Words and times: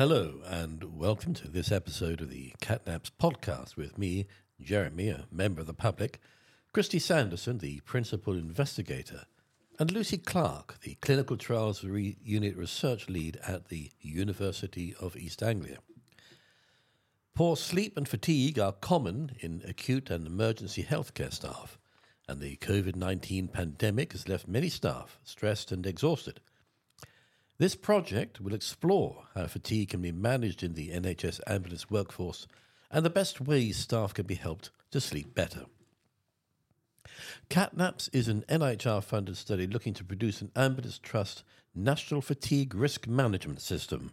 Hello, 0.00 0.40
and 0.46 0.98
welcome 0.98 1.34
to 1.34 1.46
this 1.46 1.70
episode 1.70 2.22
of 2.22 2.30
the 2.30 2.54
Catnaps 2.62 3.10
podcast 3.20 3.76
with 3.76 3.98
me, 3.98 4.24
Jeremy, 4.58 5.10
a 5.10 5.26
member 5.30 5.60
of 5.60 5.66
the 5.66 5.74
public, 5.74 6.20
Kristy 6.72 6.98
Sanderson, 6.98 7.58
the 7.58 7.80
principal 7.80 8.32
investigator, 8.32 9.24
and 9.78 9.92
Lucy 9.92 10.16
Clarke, 10.16 10.80
the 10.80 10.94
clinical 11.02 11.36
trials 11.36 11.84
re- 11.84 12.16
unit 12.24 12.56
research 12.56 13.10
lead 13.10 13.38
at 13.46 13.68
the 13.68 13.90
University 14.00 14.94
of 14.98 15.18
East 15.18 15.42
Anglia. 15.42 15.80
Poor 17.34 17.54
sleep 17.54 17.94
and 17.94 18.08
fatigue 18.08 18.58
are 18.58 18.72
common 18.72 19.32
in 19.40 19.62
acute 19.68 20.08
and 20.08 20.26
emergency 20.26 20.82
healthcare 20.82 21.30
staff, 21.30 21.78
and 22.26 22.40
the 22.40 22.56
COVID 22.56 22.96
19 22.96 23.48
pandemic 23.48 24.12
has 24.12 24.30
left 24.30 24.48
many 24.48 24.70
staff 24.70 25.20
stressed 25.24 25.70
and 25.70 25.84
exhausted. 25.84 26.40
This 27.60 27.74
project 27.74 28.40
will 28.40 28.54
explore 28.54 29.24
how 29.34 29.46
fatigue 29.46 29.90
can 29.90 30.00
be 30.00 30.12
managed 30.12 30.62
in 30.62 30.72
the 30.72 30.88
NHS 30.88 31.40
ambulance 31.46 31.90
workforce 31.90 32.46
and 32.90 33.04
the 33.04 33.10
best 33.10 33.38
ways 33.38 33.76
staff 33.76 34.14
can 34.14 34.24
be 34.24 34.34
helped 34.34 34.70
to 34.92 34.98
sleep 34.98 35.34
better. 35.34 35.66
CatNaps 37.50 38.08
is 38.14 38.28
an 38.28 38.46
NHR 38.48 39.04
funded 39.04 39.36
study 39.36 39.66
looking 39.66 39.92
to 39.92 40.04
produce 40.04 40.40
an 40.40 40.50
ambulance 40.56 40.98
trust 40.98 41.44
national 41.74 42.22
fatigue 42.22 42.74
risk 42.74 43.06
management 43.06 43.60
system 43.60 44.12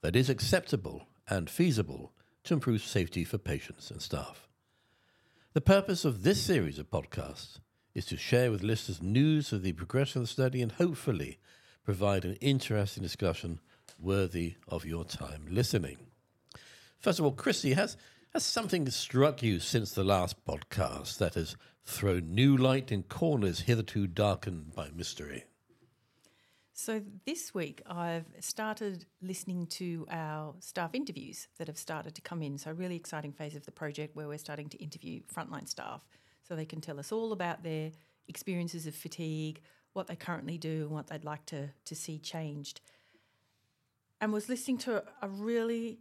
that 0.00 0.16
is 0.16 0.28
acceptable 0.28 1.06
and 1.28 1.48
feasible 1.48 2.12
to 2.42 2.54
improve 2.54 2.82
safety 2.82 3.22
for 3.22 3.38
patients 3.38 3.92
and 3.92 4.02
staff. 4.02 4.48
The 5.52 5.60
purpose 5.60 6.04
of 6.04 6.24
this 6.24 6.42
series 6.42 6.80
of 6.80 6.90
podcasts 6.90 7.60
is 7.94 8.06
to 8.06 8.16
share 8.16 8.50
with 8.50 8.64
listeners 8.64 9.00
news 9.00 9.52
of 9.52 9.62
the 9.62 9.72
progression 9.72 10.22
of 10.22 10.26
the 10.26 10.32
study 10.32 10.60
and 10.60 10.72
hopefully 10.72 11.38
provide 11.84 12.24
an 12.24 12.34
interesting 12.34 13.02
discussion 13.02 13.60
worthy 13.98 14.56
of 14.68 14.84
your 14.84 15.04
time 15.04 15.46
listening. 15.50 15.98
First 16.98 17.18
of 17.18 17.24
all, 17.24 17.32
Kristy, 17.32 17.74
has, 17.74 17.96
has 18.32 18.44
something 18.44 18.88
struck 18.90 19.42
you 19.42 19.60
since 19.60 19.92
the 19.92 20.04
last 20.04 20.44
podcast 20.44 21.18
that 21.18 21.34
has 21.34 21.56
thrown 21.84 22.34
new 22.34 22.56
light 22.56 22.92
in 22.92 23.02
corners 23.02 23.60
hitherto 23.60 24.06
darkened 24.06 24.74
by 24.74 24.90
mystery? 24.94 25.44
So, 26.74 27.02
this 27.26 27.52
week 27.52 27.82
I've 27.86 28.26
started 28.40 29.04
listening 29.20 29.66
to 29.68 30.06
our 30.10 30.54
staff 30.60 30.94
interviews 30.94 31.48
that 31.58 31.66
have 31.66 31.76
started 31.76 32.14
to 32.14 32.22
come 32.22 32.42
in. 32.42 32.56
So, 32.56 32.70
a 32.70 32.74
really 32.74 32.96
exciting 32.96 33.32
phase 33.32 33.54
of 33.54 33.66
the 33.66 33.72
project 33.72 34.16
where 34.16 34.26
we're 34.26 34.38
starting 34.38 34.68
to 34.70 34.78
interview 34.78 35.20
frontline 35.32 35.68
staff 35.68 36.06
so 36.42 36.56
they 36.56 36.64
can 36.64 36.80
tell 36.80 36.98
us 36.98 37.12
all 37.12 37.32
about 37.32 37.62
their 37.62 37.90
experiences 38.26 38.86
of 38.86 38.94
fatigue, 38.94 39.60
what 39.92 40.06
they 40.06 40.16
currently 40.16 40.58
do 40.58 40.82
and 40.82 40.90
what 40.90 41.08
they'd 41.08 41.24
like 41.24 41.44
to, 41.46 41.70
to 41.84 41.94
see 41.94 42.18
changed. 42.18 42.80
And 44.20 44.32
was 44.32 44.48
listening 44.48 44.78
to 44.78 45.04
a 45.20 45.28
really 45.28 45.98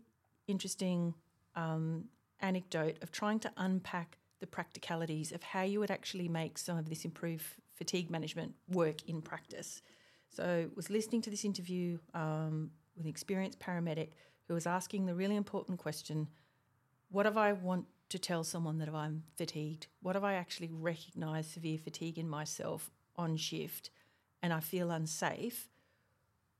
interesting 0.47 1.15
um, 1.55 2.05
anecdote 2.39 2.97
of 3.01 3.11
trying 3.11 3.39
to 3.39 3.51
unpack 3.57 4.17
the 4.39 4.47
practicalities 4.47 5.31
of 5.31 5.43
how 5.43 5.61
you 5.61 5.79
would 5.79 5.91
actually 5.91 6.27
make 6.27 6.57
some 6.57 6.77
of 6.77 6.89
this 6.89 7.05
improved 7.05 7.45
fatigue 7.73 8.09
management 8.09 8.53
work 8.67 9.07
in 9.07 9.21
practice. 9.21 9.81
So, 10.29 10.69
was 10.75 10.89
listening 10.89 11.21
to 11.23 11.29
this 11.29 11.45
interview 11.45 11.99
um, 12.13 12.71
with 12.95 13.05
an 13.05 13.09
experienced 13.09 13.59
paramedic 13.59 14.09
who 14.47 14.53
was 14.53 14.65
asking 14.65 15.05
the 15.05 15.13
really 15.13 15.35
important 15.35 15.77
question: 15.77 16.27
What 17.09 17.25
if 17.25 17.37
I 17.37 17.53
want 17.53 17.85
to 18.09 18.19
tell 18.19 18.43
someone 18.43 18.77
that 18.79 18.89
I'm 18.89 19.23
fatigued? 19.37 19.87
What 20.01 20.15
if 20.15 20.23
I 20.23 20.33
actually 20.33 20.69
recognise 20.71 21.47
severe 21.47 21.77
fatigue 21.77 22.17
in 22.17 22.29
myself 22.29 22.89
on 23.15 23.37
shift 23.37 23.89
and 24.41 24.51
I 24.51 24.59
feel 24.59 24.91
unsafe, 24.91 25.69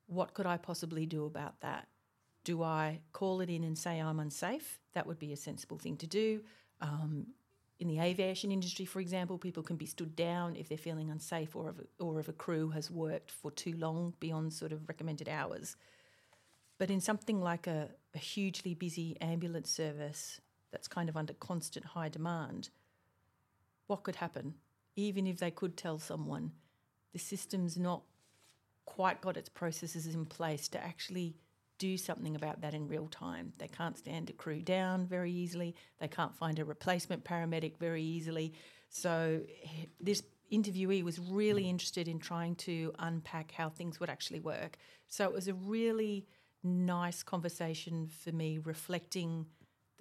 what 0.08 0.34
could 0.34 0.46
I 0.46 0.58
possibly 0.58 1.06
do 1.06 1.26
about 1.26 1.62
that? 1.62 1.88
Do 2.44 2.64
I 2.64 3.00
call 3.14 3.42
it 3.42 3.50
in 3.50 3.64
and 3.64 3.78
say 3.78 4.00
I'm 4.00 4.20
unsafe? 4.20 4.80
That 4.94 5.08
would 5.08 5.20
be 5.20 5.32
a 5.32 5.38
sensible 5.38 5.78
thing 5.78 5.98
to 5.98 6.08
do. 6.08 6.42
Um, 6.82 7.28
in 7.80 7.88
the 7.88 8.00
aviation 8.00 8.52
industry, 8.52 8.86
for 8.86 9.00
example, 9.00 9.38
people 9.38 9.64
can 9.64 9.76
be 9.76 9.86
stood 9.86 10.16
down 10.16 10.56
if 10.56 10.70
they're 10.70 10.78
feeling 10.78 11.10
unsafe 11.10 11.56
or 11.56 11.70
if, 11.70 11.76
or 12.00 12.20
if 12.20 12.28
a 12.28 12.34
crew 12.34 12.70
has 12.70 12.92
worked 12.92 13.32
for 13.32 13.50
too 13.52 13.76
long 13.78 14.14
beyond 14.20 14.54
sort 14.54 14.72
of 14.72 14.88
recommended 14.88 15.28
hours. 15.28 15.76
But 16.78 16.92
in 16.92 17.02
something 17.02 17.42
like 17.42 17.68
a, 17.68 17.90
a 18.14 18.18
hugely 18.18 18.74
busy 18.74 19.18
ambulance 19.22 19.70
service 19.72 20.42
that's 20.72 20.88
kind 20.88 21.10
of 21.10 21.18
under 21.18 21.34
constant 21.34 21.86
high 21.86 22.10
demand, 22.10 22.70
what 23.88 24.04
could 24.04 24.18
happen? 24.18 24.56
Even 25.02 25.28
if 25.28 25.38
they 25.40 25.52
could 25.52 25.76
tell 25.76 26.00
someone, 26.00 26.52
the 27.14 27.20
system's 27.20 27.78
not 27.78 28.04
quite 28.86 29.22
got 29.22 29.38
its 29.38 29.50
processes 29.50 30.08
in 30.08 30.26
place 30.26 30.68
to 30.70 30.84
actually 30.84 31.36
do 31.78 31.98
something 31.98 32.36
about 32.36 32.62
that 32.62 32.74
in 32.74 32.88
real 32.88 33.08
time. 33.08 33.54
They 33.58 33.68
can't 33.68 33.98
stand 33.98 34.30
a 34.30 34.34
crew 34.34 34.62
down 34.62 35.08
very 35.08 35.32
easily. 35.32 35.76
They 36.00 36.08
can't 36.08 36.36
find 36.36 36.60
a 36.60 36.66
replacement 36.66 37.24
paramedic 37.24 37.78
very 37.78 38.04
easily. 38.04 38.54
So 38.90 39.42
this 40.00 40.22
interviewee 40.52 41.04
was 41.04 41.18
really 41.18 41.68
interested 41.70 42.08
in 42.08 42.20
trying 42.20 42.56
to 42.56 42.94
unpack 43.00 43.52
how 43.52 43.70
things 43.70 44.00
would 44.00 44.10
actually 44.10 44.42
work. 44.42 44.78
So 45.08 45.24
it 45.26 45.34
was 45.34 45.48
a 45.48 45.54
really 45.54 46.28
nice 46.64 47.24
conversation 47.24 48.08
for 48.08 48.32
me 48.32 48.60
reflecting 48.60 49.48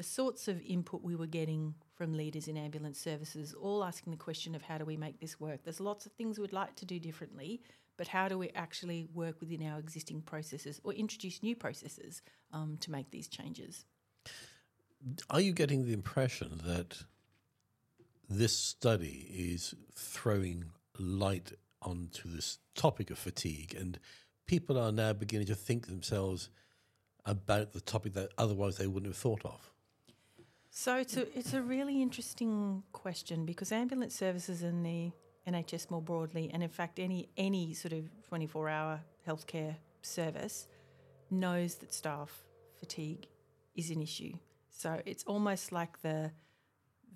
the 0.00 0.05
sorts 0.05 0.49
of 0.49 0.62
input 0.62 1.03
we 1.03 1.15
were 1.15 1.27
getting 1.27 1.75
from 1.93 2.16
leaders 2.16 2.49
in 2.49 2.56
ambulance 2.56 2.99
services, 2.99 3.53
all 3.53 3.84
asking 3.84 4.11
the 4.11 4.16
question 4.16 4.55
of 4.55 4.62
how 4.62 4.78
do 4.78 4.87
we 4.87 4.97
make 4.97 5.21
this 5.21 5.38
work? 5.38 5.62
There's 5.62 5.78
lots 5.78 6.06
of 6.06 6.12
things 6.12 6.38
we'd 6.38 6.55
like 6.55 6.75
to 6.77 6.87
do 6.87 6.99
differently, 6.99 7.61
but 7.99 8.09
how 8.09 8.27
do 8.27 8.38
we 8.38 8.49
actually 8.55 9.09
work 9.12 9.38
within 9.41 9.62
our 9.62 9.78
existing 9.78 10.22
processes 10.22 10.81
or 10.84 10.94
introduce 10.94 11.43
new 11.43 11.55
processes 11.55 12.22
um, 12.50 12.78
to 12.81 12.91
make 12.91 13.11
these 13.11 13.28
changes? 13.28 13.84
Are 15.28 15.43
you 15.43 15.53
getting 15.53 15.84
the 15.84 15.93
impression 15.93 16.62
that 16.65 17.03
this 18.27 18.56
study 18.56 19.27
is 19.31 19.75
throwing 19.94 20.65
light 20.99 21.53
onto 21.82 22.27
this 22.27 22.56
topic 22.75 23.11
of 23.11 23.19
fatigue 23.19 23.77
and 23.78 23.99
people 24.47 24.78
are 24.78 24.93
now 24.93 25.12
beginning 25.12 25.49
to 25.49 25.55
think 25.55 25.88
themselves 25.88 26.49
about 27.27 27.75
the 27.75 27.82
topic 27.82 28.15
that 28.15 28.31
otherwise 28.38 28.78
they 28.78 28.87
wouldn't 28.87 29.12
have 29.12 29.21
thought 29.21 29.44
of? 29.44 29.71
So 30.70 30.97
it's 30.97 31.16
a, 31.16 31.26
it's 31.36 31.53
a 31.53 31.60
really 31.60 32.00
interesting 32.00 32.84
question 32.92 33.44
because 33.44 33.72
ambulance 33.72 34.14
services 34.14 34.62
in 34.62 34.82
the 34.82 35.10
NHS 35.48 35.91
more 35.91 36.00
broadly, 36.00 36.50
and 36.53 36.62
in 36.62 36.69
fact 36.69 36.98
any 36.98 37.28
any 37.36 37.75
sort 37.75 37.92
of 37.92 38.08
24 38.28 38.69
hour 38.69 39.00
healthcare 39.26 39.75
service, 40.03 40.69
knows 41.31 41.75
that 41.76 41.92
staff 41.92 42.44
fatigue 42.78 43.26
is 43.75 43.91
an 43.91 44.00
issue. 44.00 44.32
So 44.70 45.00
it's 45.04 45.25
almost 45.25 45.72
like 45.72 46.00
the 46.03 46.31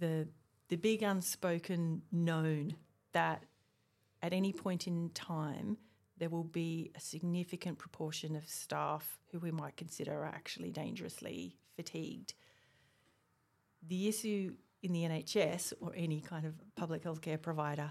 the 0.00 0.26
the 0.68 0.76
big 0.76 1.02
unspoken 1.02 2.02
known 2.10 2.74
that 3.12 3.44
at 4.22 4.32
any 4.32 4.52
point 4.52 4.88
in 4.88 5.10
time 5.10 5.76
there 6.18 6.28
will 6.28 6.44
be 6.44 6.90
a 6.96 7.00
significant 7.00 7.78
proportion 7.78 8.34
of 8.34 8.48
staff 8.48 9.18
who 9.30 9.38
we 9.38 9.50
might 9.50 9.76
consider 9.76 10.12
are 10.12 10.26
actually 10.26 10.70
dangerously 10.70 11.56
fatigued 11.76 12.34
the 13.88 14.08
issue 14.08 14.54
in 14.82 14.92
the 14.92 15.02
NHS 15.02 15.72
or 15.80 15.92
any 15.96 16.20
kind 16.20 16.44
of 16.44 16.54
public 16.76 17.04
healthcare 17.04 17.40
provider 17.40 17.90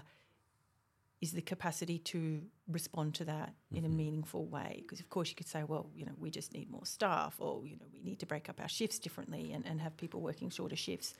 is 1.20 1.32
the 1.32 1.40
capacity 1.40 1.98
to 1.98 2.42
respond 2.68 3.14
to 3.14 3.24
that 3.24 3.48
mm-hmm. 3.48 3.76
in 3.76 3.84
a 3.84 3.88
mm-hmm. 3.88 3.96
meaningful 3.96 4.46
way. 4.46 4.80
Because 4.82 5.00
of 5.00 5.08
course 5.08 5.30
you 5.30 5.34
could 5.34 5.48
say, 5.48 5.64
well, 5.64 5.88
you 5.94 6.04
know, 6.04 6.12
we 6.18 6.30
just 6.30 6.52
need 6.52 6.70
more 6.70 6.84
staff, 6.84 7.34
or 7.38 7.66
you 7.66 7.76
know, 7.76 7.86
we 7.92 8.00
need 8.00 8.18
to 8.20 8.26
break 8.26 8.48
up 8.48 8.60
our 8.60 8.68
shifts 8.68 8.98
differently 8.98 9.52
and, 9.52 9.66
and 9.66 9.80
have 9.80 9.96
people 9.96 10.20
working 10.20 10.50
shorter 10.50 10.76
shifts. 10.76 11.14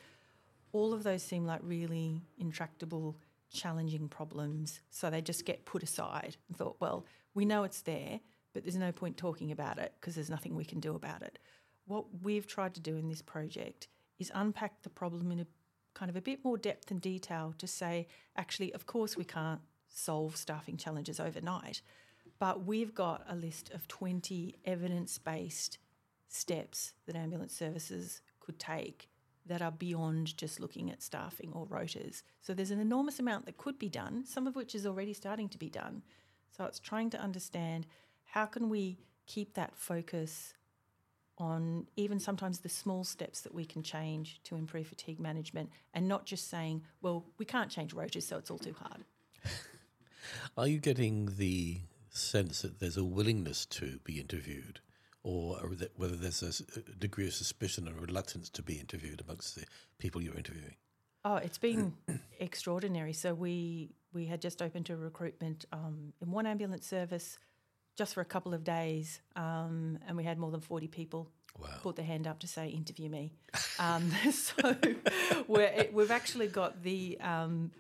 All 0.73 0.93
of 0.93 1.05
those 1.05 1.23
seem 1.23 1.47
like 1.47 1.61
really 1.63 2.21
intractable, 2.39 3.17
challenging 3.53 4.09
problems. 4.09 4.81
So 4.91 5.09
they 5.09 5.23
just 5.23 5.47
get 5.47 5.65
put 5.65 5.83
aside 5.83 6.37
and 6.49 6.57
thought, 6.57 6.77
well, 6.81 7.07
we 7.35 7.45
know 7.45 7.65
it's 7.65 7.81
there, 7.81 8.21
but 8.53 8.65
there's 8.65 8.77
no 8.77 8.93
point 8.93 9.17
talking 9.17 9.53
about 9.53 9.79
it 9.79 9.95
because 9.99 10.15
there's 10.15 10.31
nothing 10.31 10.55
we 10.55 10.65
can 10.65 10.81
do 10.81 10.95
about 10.95 11.23
it. 11.23 11.39
What 11.87 12.05
we've 12.23 12.47
tried 12.47 12.75
to 12.75 12.81
do 12.81 12.97
in 12.97 13.09
this 13.09 13.23
project 13.23 13.89
is 14.19 14.31
unpack 14.35 14.83
the 14.83 14.91
problem 14.91 15.31
in 15.33 15.41
a 15.41 15.47
kind 15.95 16.11
of 16.11 16.17
a 16.17 16.21
bit 16.21 16.45
more 16.45 16.59
depth 16.59 16.91
and 16.91 17.01
detail 17.01 17.55
to 17.59 17.67
say, 17.67 18.09
actually, 18.37 18.73
of 18.75 18.87
course, 18.87 19.17
we 19.17 19.25
can't 19.25 19.61
solve 19.89 20.37
staffing 20.37 20.77
challenges 20.77 21.21
overnight, 21.21 21.81
but 22.39 22.65
we've 22.65 22.95
got 22.95 23.25
a 23.29 23.37
list 23.37 23.71
of 23.73 23.87
20 23.89 24.57
evidence 24.65 25.19
based 25.19 25.79
steps 26.29 26.95
that 27.07 27.15
ambulance 27.15 27.57
services 27.57 28.21
could 28.41 28.59
take 28.59 29.09
that 29.47 29.63
are 29.63 29.71
beyond 29.71 30.37
just 30.37 30.59
looking 30.59 30.91
at 30.91 31.03
staffing 31.03 31.53
or 31.53 31.67
rotas. 31.67 32.23
So 32.41 32.55
there's 32.55 32.71
an 32.71 32.81
enormous 32.81 33.19
amount 33.19 33.47
that 33.47 33.59
could 33.59 33.79
be 33.79 33.89
done, 33.89 34.25
some 34.25 34.47
of 34.47 34.57
which 34.57 34.75
is 34.75 34.87
already 34.87 35.13
starting 35.13 35.49
to 35.51 35.59
be 35.59 35.69
done. 35.69 36.03
So 36.57 36.65
it's 36.65 36.81
trying 36.81 37.11
to 37.11 37.21
understand 37.21 37.87
how 38.25 38.47
can 38.47 38.69
we 38.69 38.99
keep 39.27 39.55
that 39.55 39.77
focus 39.77 40.55
on 41.39 41.87
even 41.97 42.21
sometimes 42.21 42.61
the 42.61 42.69
small 42.69 43.05
steps 43.05 43.41
that 43.41 43.55
we 43.55 43.65
can 43.65 43.83
change 43.83 44.41
to 44.45 44.57
improve 44.57 44.87
fatigue 44.87 45.19
management 45.19 45.71
and 45.93 46.07
not 46.07 46.27
just 46.27 46.49
saying, 46.49 46.83
well, 47.03 47.25
we 47.39 47.45
can't 47.45 47.71
change 47.71 47.95
rotas, 47.95 48.23
so 48.23 48.39
it's 48.39 48.51
all 48.51 48.59
too 48.59 48.75
hard. 48.79 49.05
Are 50.57 50.69
you 50.69 50.79
getting 50.79 51.35
the 51.37 51.81
sense 52.11 52.63
that 52.63 52.79
there's 52.79 52.97
a 52.97 53.05
willingness 53.05 53.67
to 53.67 53.99
be 54.05 54.21
interviewed 54.21 54.81
or 55.25 55.57
whether 55.97 56.17
there's 56.17 56.43
a 56.77 56.81
degree 56.99 57.27
of 57.27 57.33
suspicion 57.33 57.89
or 57.89 57.95
reluctance 58.01 58.51
to 58.51 58.63
be 58.63 58.75
interviewed 58.75 59.23
amongst 59.23 59.57
the 59.57 59.65
people 59.99 60.21
you're 60.21 60.37
interviewing. 60.37 60.77
Oh, 61.25 61.37
it's 61.37 61.57
been 61.57 61.95
extraordinary. 62.39 63.15
So 63.15 63.33
we 63.33 63.91
we 64.13 64.27
had 64.27 64.41
just 64.41 64.61
opened 64.61 64.91
a 64.91 64.97
recruitment 64.97 65.65
um, 65.73 66.13
in 66.21 66.31
one 66.31 66.47
ambulance 66.47 66.87
service 66.87 67.39
just 67.97 68.15
for 68.15 68.21
a 68.21 68.25
couple 68.25 68.55
of 68.55 68.65
days, 68.65 69.21
um, 69.37 69.99
and 70.07 70.17
we 70.17 70.25
had 70.25 70.39
more 70.39 70.51
than 70.51 70.61
forty 70.61 70.89
people 70.89 71.29
Wow. 71.57 71.69
put 71.85 71.95
their 71.95 72.05
hand 72.05 72.27
up 72.27 72.41
to 72.41 72.49
say 72.49 72.69
interview 72.69 73.09
me. 73.09 73.33
Um, 73.79 74.11
so 74.33 74.75
we're, 75.47 75.63
it, 75.63 75.95
we've 75.95 76.11
actually 76.11 76.49
got 76.49 76.83
the 76.83 77.17
um, 77.21 77.71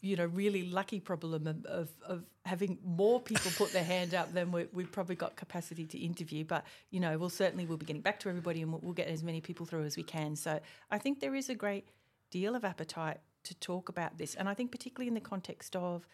you 0.00 0.16
know 0.16 0.26
really 0.26 0.64
lucky 0.68 0.98
problem 0.98 1.46
of, 1.46 1.64
of, 1.66 1.88
of 2.04 2.24
having 2.44 2.78
more 2.84 3.20
people 3.20 3.52
put 3.56 3.72
their 3.72 3.84
hand 3.84 4.14
up 4.14 4.32
than 4.32 4.50
we, 4.50 4.66
we've 4.72 4.90
probably 4.90 5.14
got 5.14 5.36
capacity 5.36 5.86
to 5.86 5.98
interview. 5.98 6.44
But 6.44 6.64
you 6.90 6.98
know 6.98 7.16
we'll 7.18 7.30
certainly 7.30 7.66
we'll 7.66 7.78
be 7.78 7.86
getting 7.86 8.02
back 8.02 8.18
to 8.20 8.28
everybody 8.28 8.62
and 8.62 8.72
we'll, 8.72 8.80
we'll 8.82 8.94
get 8.94 9.06
as 9.06 9.22
many 9.22 9.40
people 9.40 9.64
through 9.64 9.84
as 9.84 9.96
we 9.96 10.02
can. 10.02 10.34
So 10.34 10.58
I 10.90 10.98
think 10.98 11.20
there 11.20 11.36
is 11.36 11.48
a 11.48 11.54
great 11.54 11.88
deal 12.32 12.56
of 12.56 12.64
appetite 12.64 13.18
to 13.44 13.54
talk 13.54 13.88
about 13.88 14.18
this, 14.18 14.34
and 14.34 14.48
I 14.48 14.54
think 14.54 14.72
particularly 14.72 15.06
in 15.06 15.14
the 15.14 15.20
context 15.20 15.76
of 15.76 16.06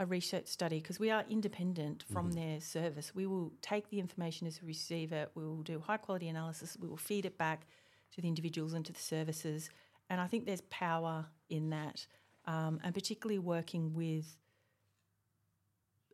a 0.00 0.06
research 0.06 0.46
study 0.46 0.80
because 0.80 1.00
we 1.00 1.10
are 1.10 1.24
independent 1.28 2.04
from 2.12 2.30
their 2.30 2.60
service. 2.60 3.14
We 3.14 3.26
will 3.26 3.52
take 3.62 3.90
the 3.90 3.98
information 3.98 4.46
as 4.46 4.62
we 4.62 4.68
receive 4.68 5.12
it, 5.12 5.30
we 5.34 5.44
will 5.44 5.62
do 5.62 5.80
high 5.80 5.96
quality 5.96 6.28
analysis, 6.28 6.76
we 6.80 6.88
will 6.88 6.96
feed 6.96 7.26
it 7.26 7.36
back 7.36 7.66
to 8.14 8.20
the 8.20 8.28
individuals 8.28 8.74
and 8.74 8.84
to 8.86 8.92
the 8.92 9.00
services. 9.00 9.70
And 10.08 10.20
I 10.20 10.26
think 10.26 10.46
there's 10.46 10.62
power 10.70 11.26
in 11.50 11.70
that, 11.70 12.06
um, 12.46 12.80
and 12.84 12.94
particularly 12.94 13.40
working 13.40 13.92
with 13.92 14.36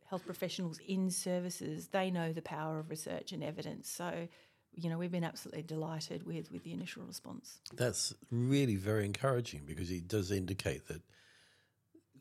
health 0.09 0.25
professionals 0.25 0.79
in 0.87 1.11
services, 1.11 1.87
they 1.89 2.09
know 2.09 2.33
the 2.33 2.41
power 2.41 2.79
of 2.79 2.89
research 2.89 3.31
and 3.31 3.43
evidence. 3.43 3.89
So, 3.89 4.27
you 4.73 4.89
know, 4.89 4.97
we've 4.97 5.11
been 5.11 5.23
absolutely 5.23 5.63
delighted 5.63 6.25
with, 6.25 6.51
with 6.51 6.63
the 6.63 6.73
initial 6.73 7.03
response. 7.03 7.59
That's 7.73 8.13
really 8.31 8.75
very 8.75 9.05
encouraging 9.05 9.61
because 9.65 9.91
it 9.91 10.07
does 10.07 10.31
indicate 10.31 10.87
that 10.87 11.01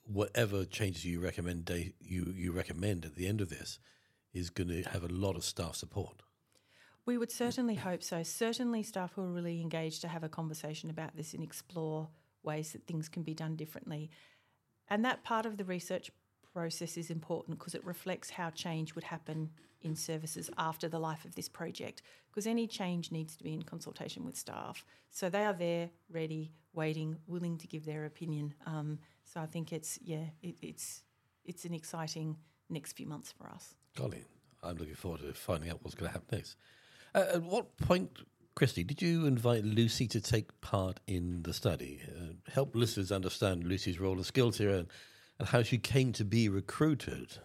whatever 0.06 0.64
changes 0.64 1.04
you 1.04 1.20
recommend 1.20 1.70
you 2.00 2.32
you 2.36 2.52
recommend 2.52 3.04
at 3.04 3.14
the 3.14 3.26
end 3.26 3.40
of 3.40 3.48
this 3.48 3.78
is 4.32 4.50
going 4.50 4.68
to 4.68 4.82
have 4.90 5.04
a 5.04 5.08
lot 5.08 5.36
of 5.36 5.44
staff 5.44 5.76
support. 5.76 6.22
We 7.06 7.18
would 7.18 7.30
certainly 7.30 7.74
hope 7.74 8.02
so. 8.02 8.22
Certainly, 8.22 8.82
staff 8.84 9.12
who 9.14 9.22
are 9.22 9.32
really 9.32 9.60
engaged 9.60 10.00
to 10.02 10.08
have 10.08 10.24
a 10.24 10.28
conversation 10.28 10.90
about 10.90 11.16
this 11.16 11.34
and 11.34 11.42
explore 11.42 12.08
ways 12.42 12.72
that 12.72 12.86
things 12.86 13.08
can 13.08 13.22
be 13.22 13.34
done 13.34 13.56
differently. 13.56 14.10
And 14.88 15.04
that 15.04 15.22
part 15.22 15.46
of 15.46 15.56
the 15.56 15.64
research 15.64 16.10
process 16.52 16.96
is 16.96 17.10
important 17.10 17.58
because 17.58 17.74
it 17.74 17.84
reflects 17.84 18.30
how 18.30 18.50
change 18.50 18.94
would 18.94 19.04
happen 19.04 19.50
in 19.82 19.94
services 19.94 20.50
after 20.56 20.88
the 20.88 20.98
life 20.98 21.24
of 21.24 21.34
this 21.34 21.48
project. 21.48 22.02
Because 22.30 22.46
any 22.46 22.66
change 22.66 23.12
needs 23.12 23.36
to 23.36 23.44
be 23.44 23.52
in 23.52 23.62
consultation 23.62 24.24
with 24.24 24.36
staff. 24.36 24.84
So 25.10 25.28
they 25.28 25.44
are 25.44 25.52
there, 25.52 25.90
ready, 26.10 26.52
waiting, 26.72 27.18
willing 27.26 27.58
to 27.58 27.66
give 27.66 27.84
their 27.84 28.06
opinion. 28.06 28.54
Um, 28.66 28.98
so 29.34 29.40
I 29.40 29.46
think 29.46 29.72
it's 29.72 29.98
yeah, 30.02 30.26
it, 30.42 30.54
it's 30.62 31.02
it's 31.44 31.64
an 31.64 31.74
exciting 31.74 32.36
next 32.70 32.92
few 32.92 33.06
months 33.06 33.32
for 33.36 33.48
us. 33.48 33.74
Colin, 33.96 34.24
I'm 34.62 34.76
looking 34.76 34.94
forward 34.94 35.20
to 35.20 35.32
finding 35.34 35.70
out 35.70 35.80
what's 35.82 35.94
going 35.94 36.08
to 36.08 36.12
happen 36.12 36.38
next. 36.38 36.56
Uh, 37.14 37.24
at 37.34 37.42
what 37.42 37.76
point, 37.76 38.10
Kristy, 38.56 38.86
did 38.86 39.02
you 39.02 39.26
invite 39.26 39.64
Lucy 39.64 40.06
to 40.08 40.20
take 40.20 40.60
part 40.60 41.00
in 41.06 41.42
the 41.42 41.52
study? 41.52 42.00
Uh, 42.08 42.50
help 42.52 42.74
listeners 42.74 43.12
understand 43.12 43.64
Lucy's 43.64 44.00
role 44.00 44.14
and 44.14 44.26
skills 44.26 44.58
here 44.58 44.70
and, 44.70 44.88
and 45.38 45.48
how 45.48 45.62
she 45.62 45.78
came 45.78 46.12
to 46.12 46.24
be 46.24 46.48
recruited. 46.48 47.38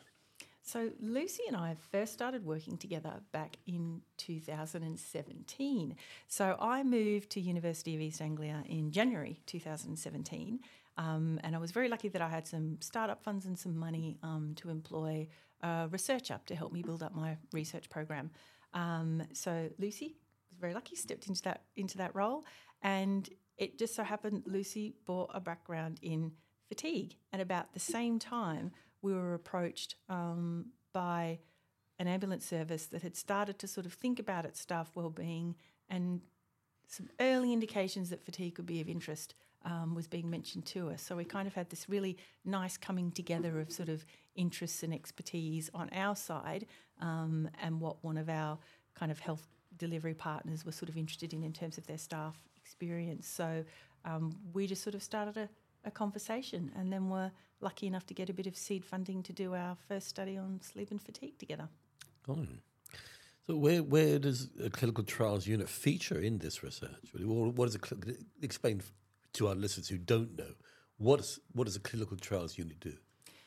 So 0.69 0.91
Lucy 1.01 1.41
and 1.47 1.57
I 1.57 1.75
first 1.91 2.13
started 2.13 2.45
working 2.45 2.77
together 2.77 3.21
back 3.31 3.57
in 3.65 4.01
2017. 4.17 5.95
So 6.27 6.55
I 6.59 6.83
moved 6.83 7.31
to 7.31 7.41
University 7.41 7.95
of 7.95 8.01
East 8.01 8.21
Anglia 8.21 8.63
in 8.67 8.91
January 8.91 9.39
2017, 9.47 10.59
um, 10.97 11.39
and 11.43 11.55
I 11.55 11.59
was 11.59 11.71
very 11.71 11.89
lucky 11.89 12.09
that 12.09 12.21
I 12.21 12.29
had 12.29 12.47
some 12.47 12.77
startup 12.81 13.23
funds 13.23 13.45
and 13.45 13.57
some 13.57 13.77
money 13.77 14.17
um, 14.23 14.53
to 14.57 14.69
employ 14.69 15.27
a 15.61 15.87
researcher 15.89 16.39
to 16.45 16.55
help 16.55 16.71
me 16.71 16.81
build 16.81 17.03
up 17.03 17.15
my 17.15 17.37
research 17.51 17.89
program. 17.89 18.31
Um, 18.73 19.23
so 19.33 19.69
Lucy 19.77 20.15
was 20.49 20.59
very 20.59 20.73
lucky, 20.73 20.95
stepped 20.95 21.27
into 21.27 21.41
that 21.43 21.63
into 21.75 21.97
that 21.97 22.15
role, 22.15 22.45
and 22.81 23.29
it 23.57 23.77
just 23.77 23.95
so 23.95 24.03
happened 24.03 24.43
Lucy 24.45 24.95
brought 25.05 25.29
a 25.33 25.39
background 25.39 25.99
in 26.01 26.31
fatigue, 26.67 27.15
and 27.33 27.41
about 27.41 27.73
the 27.73 27.79
same 27.79 28.19
time 28.19 28.71
we 29.01 29.13
were 29.13 29.33
approached 29.33 29.95
um, 30.09 30.67
by 30.93 31.39
an 31.97 32.07
ambulance 32.07 32.45
service 32.45 32.85
that 32.87 33.01
had 33.01 33.15
started 33.15 33.59
to 33.59 33.67
sort 33.67 33.85
of 33.85 33.93
think 33.93 34.19
about 34.19 34.45
its 34.45 34.59
staff 34.59 34.91
well-being 34.95 35.55
and 35.89 36.21
some 36.87 37.09
early 37.19 37.51
indications 37.53 38.09
that 38.09 38.23
fatigue 38.23 38.55
could 38.55 38.65
be 38.65 38.81
of 38.81 38.87
interest 38.87 39.35
um, 39.65 39.95
was 39.95 40.07
being 40.07 40.29
mentioned 40.29 40.65
to 40.67 40.89
us. 40.89 41.01
So 41.01 41.15
we 41.15 41.25
kind 41.25 41.47
of 41.47 41.53
had 41.53 41.69
this 41.69 41.89
really 41.89 42.17
nice 42.45 42.77
coming 42.77 43.11
together 43.11 43.59
of 43.59 43.71
sort 43.71 43.89
of 43.89 44.05
interests 44.35 44.83
and 44.83 44.93
expertise 44.93 45.69
on 45.73 45.89
our 45.89 46.15
side 46.15 46.65
um, 47.01 47.49
and 47.61 47.79
what 47.79 48.03
one 48.03 48.17
of 48.17 48.29
our 48.29 48.57
kind 48.95 49.11
of 49.11 49.19
health 49.19 49.47
delivery 49.77 50.13
partners 50.13 50.65
were 50.65 50.71
sort 50.71 50.89
of 50.89 50.97
interested 50.97 51.33
in 51.33 51.43
in 51.43 51.53
terms 51.53 51.77
of 51.77 51.87
their 51.87 51.97
staff 51.97 52.37
experience. 52.57 53.27
So 53.27 53.63
um, 54.05 54.35
we 54.53 54.67
just 54.67 54.83
sort 54.83 54.95
of 54.95 55.03
started 55.03 55.37
a, 55.37 55.49
a 55.85 55.91
conversation 55.91 56.71
and 56.77 56.91
then 56.91 57.09
were 57.09 57.31
lucky 57.61 57.87
enough 57.87 58.05
to 58.07 58.13
get 58.13 58.29
a 58.29 58.33
bit 58.33 58.47
of 58.47 58.55
seed 58.55 58.85
funding 58.85 59.23
to 59.23 59.33
do 59.33 59.53
our 59.53 59.75
first 59.87 60.07
study 60.07 60.37
on 60.37 60.59
sleep 60.61 60.91
and 60.91 61.01
fatigue 61.01 61.37
together. 61.37 61.67
So 63.47 63.55
where 63.55 63.81
where 63.81 64.19
does 64.19 64.49
a 64.63 64.69
clinical 64.69 65.03
trials 65.03 65.47
unit 65.47 65.67
feature 65.67 66.19
in 66.19 66.37
this 66.37 66.61
research? 66.61 67.11
What 67.13 67.73
it 67.73 67.85
cl- 67.85 68.15
explain 68.43 68.81
to 69.33 69.47
our 69.47 69.55
listeners 69.55 69.87
who 69.89 69.97
don't 69.97 70.37
know 70.37 70.53
what 70.99 71.21
is 71.21 71.39
what 71.53 71.65
does 71.65 71.75
a 71.75 71.79
clinical 71.79 72.17
trials 72.17 72.57
unit 72.57 72.79
do? 72.79 72.93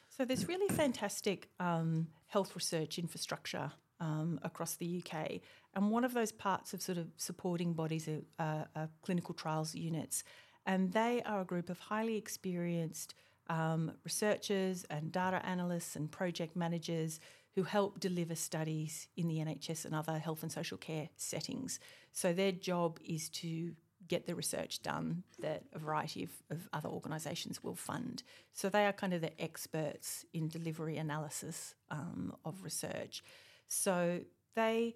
So 0.09 0.25
there's 0.25 0.49
really 0.49 0.75
fantastic 0.75 1.49
um, 1.61 2.09
health 2.27 2.55
research 2.55 2.99
infrastructure 2.99 3.73
um, 4.01 4.41
across 4.43 4.75
the 4.75 5.03
UK, 5.03 5.41
and 5.75 5.91
one 5.91 6.05
of 6.05 6.13
those 6.13 6.33
parts 6.33 6.75
of 6.75 6.83
sort 6.83 6.99
of 6.99 7.07
supporting 7.17 7.73
bodies 7.73 8.09
are, 8.39 8.67
are, 8.75 8.89
clinical 9.03 9.35
trials 9.35 9.75
units, 9.75 10.25
and 10.67 10.93
they 10.93 11.23
are 11.25 11.43
a 11.43 11.45
group 11.45 11.71
of 11.71 11.79
highly 11.79 12.17
experienced 12.17 13.15
um, 13.49 13.93
researchers 14.05 14.85
and 14.91 15.13
data 15.13 15.45
analysts 15.47 15.95
and 15.95 16.11
project 16.11 16.57
managers 16.57 17.21
who 17.55 17.65
help 17.65 18.01
deliver 18.01 18.35
studies 18.35 19.09
in 19.17 19.29
the 19.29 19.37
NHS 19.37 19.85
and 19.85 19.95
other 19.95 20.19
health 20.19 20.43
and 20.43 20.51
social 20.51 20.79
care 20.79 21.11
settings. 21.17 21.81
So 22.13 22.33
their 22.33 22.53
job 22.53 22.99
is 23.05 23.29
to 23.31 23.73
get 24.09 24.27
the 24.27 24.35
research 24.35 24.83
done 24.83 25.23
that 25.39 25.63
a 25.73 25.79
variety 25.79 26.25
of, 26.25 26.31
of 26.51 26.69
other 26.73 26.89
organisations 26.89 27.63
will 27.63 27.75
fund. 27.75 28.23
So 28.53 28.69
they 28.69 28.87
are 28.87 28.93
kind 28.93 29.15
of 29.15 29.21
the 29.21 29.41
experts 29.41 30.25
in 30.33 30.49
delivery 30.49 30.97
analysis 30.97 31.75
um, 31.91 32.35
of 32.45 32.63
research. 32.63 33.23
So 33.69 34.21
they 34.55 34.95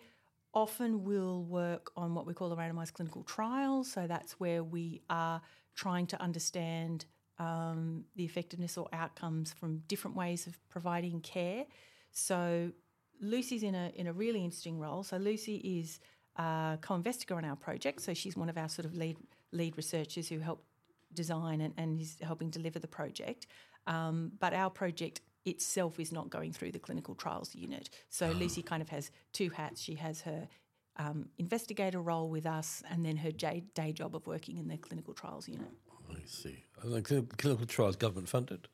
often 0.54 1.04
will 1.04 1.44
work 1.44 1.92
on 1.96 2.14
what 2.14 2.26
we 2.26 2.34
call 2.34 2.52
a 2.52 2.56
randomised 2.56 2.94
clinical 2.94 3.22
trial. 3.22 3.84
So 3.84 4.06
that's 4.06 4.40
where 4.40 4.64
we 4.64 5.02
are 5.10 5.40
trying 5.74 6.06
to 6.08 6.20
understand 6.20 7.04
um, 7.38 8.04
the 8.16 8.24
effectiveness 8.24 8.78
or 8.78 8.88
outcomes 8.92 9.52
from 9.52 9.82
different 9.88 10.16
ways 10.16 10.46
of 10.46 10.58
providing 10.68 11.20
care. 11.20 11.66
So 12.12 12.72
Lucy's 13.20 13.62
in 13.62 13.74
a 13.74 13.92
in 13.94 14.06
a 14.06 14.12
really 14.12 14.42
interesting 14.44 14.78
role. 14.78 15.02
So 15.02 15.16
Lucy 15.16 15.56
is 15.56 16.00
a 16.38 16.78
co-investigator 16.80 17.36
on 17.36 17.44
our 17.44 17.56
project. 17.56 18.00
So 18.02 18.14
she's 18.14 18.36
one 18.36 18.48
of 18.48 18.58
our 18.58 18.68
sort 18.68 18.86
of 18.86 18.94
lead 18.94 19.16
lead 19.52 19.76
researchers 19.76 20.28
who 20.28 20.38
helped 20.38 20.64
design 21.12 21.60
and, 21.60 21.74
and 21.76 22.00
is 22.00 22.16
helping 22.22 22.50
deliver 22.50 22.78
the 22.78 22.88
project. 22.88 23.46
Um, 23.86 24.32
but 24.38 24.52
our 24.52 24.70
project 24.70 25.20
itself 25.44 26.00
is 26.00 26.12
not 26.12 26.28
going 26.28 26.52
through 26.52 26.72
the 26.72 26.78
clinical 26.78 27.14
trials 27.14 27.54
unit. 27.54 27.88
So 28.08 28.30
Lucy 28.30 28.62
kind 28.62 28.82
of 28.82 28.88
has 28.88 29.10
two 29.32 29.48
hats. 29.50 29.80
She 29.80 29.94
has 29.94 30.20
her 30.22 30.48
um, 30.96 31.28
investigator 31.38 32.00
role 32.00 32.28
with 32.28 32.46
us, 32.46 32.82
and 32.90 33.04
then 33.04 33.16
her 33.16 33.30
day, 33.30 33.64
day 33.74 33.92
job 33.92 34.16
of 34.16 34.26
working 34.26 34.56
in 34.56 34.66
the 34.68 34.76
clinical 34.76 35.14
trials 35.14 35.48
unit. 35.48 35.68
I 36.10 36.16
see. 36.26 36.64
And 36.82 36.92
the 36.92 37.06
cl- 37.06 37.26
clinical 37.38 37.66
trials 37.66 37.96
government 37.96 38.28
funded. 38.28 38.68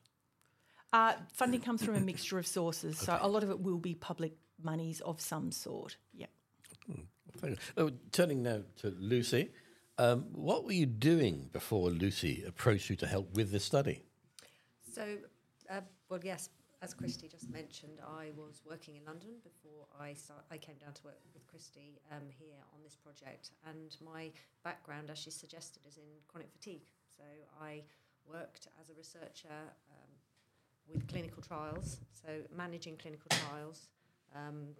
Uh, 0.91 1.13
funding 1.33 1.61
comes 1.61 1.83
from 1.83 1.95
a 1.95 1.99
mixture 1.99 2.37
of 2.37 2.45
sources, 2.45 2.97
so 2.97 3.17
a 3.19 3.27
lot 3.27 3.43
of 3.43 3.49
it 3.49 3.59
will 3.59 3.79
be 3.79 3.95
public 3.95 4.33
monies 4.61 5.01
of 5.01 5.19
some 5.19 5.51
sort. 5.51 5.97
Yeah. 6.13 6.27
Oh, 7.77 7.91
turning 8.11 8.43
now 8.43 8.61
to 8.77 8.95
Lucy, 8.99 9.49
um, 9.97 10.25
what 10.31 10.65
were 10.65 10.71
you 10.71 10.85
doing 10.85 11.49
before 11.51 11.89
Lucy 11.89 12.43
approached 12.47 12.89
you 12.89 12.95
to 12.97 13.07
help 13.07 13.35
with 13.35 13.51
this 13.51 13.65
study? 13.65 14.03
So, 14.91 15.17
uh, 15.69 15.81
well, 16.09 16.19
yes, 16.23 16.49
as 16.81 16.93
Kristy 16.93 17.31
just 17.31 17.49
mentioned, 17.49 17.99
I 18.05 18.31
was 18.35 18.61
working 18.69 18.95
in 18.95 19.05
London 19.05 19.29
before 19.43 19.87
I 19.99 20.13
start, 20.13 20.43
I 20.51 20.57
came 20.57 20.75
down 20.75 20.93
to 20.93 21.03
work 21.03 21.19
with 21.33 21.47
Kristy 21.47 21.99
um, 22.11 22.27
here 22.29 22.59
on 22.73 22.79
this 22.83 22.95
project. 22.95 23.51
And 23.67 23.95
my 24.03 24.31
background, 24.63 25.09
as 25.09 25.17
she 25.17 25.31
suggested, 25.31 25.83
is 25.87 25.97
in 25.97 26.03
chronic 26.27 26.51
fatigue. 26.51 26.83
So 27.15 27.23
I 27.61 27.83
worked 28.29 28.67
as 28.81 28.89
a 28.89 28.93
researcher 28.97 29.59
um, 29.89 30.11
with 30.91 31.07
clinical 31.07 31.41
trials, 31.41 31.99
so 32.11 32.29
managing 32.55 32.97
clinical 32.97 33.29
trials 33.29 33.87
um, 34.35 34.75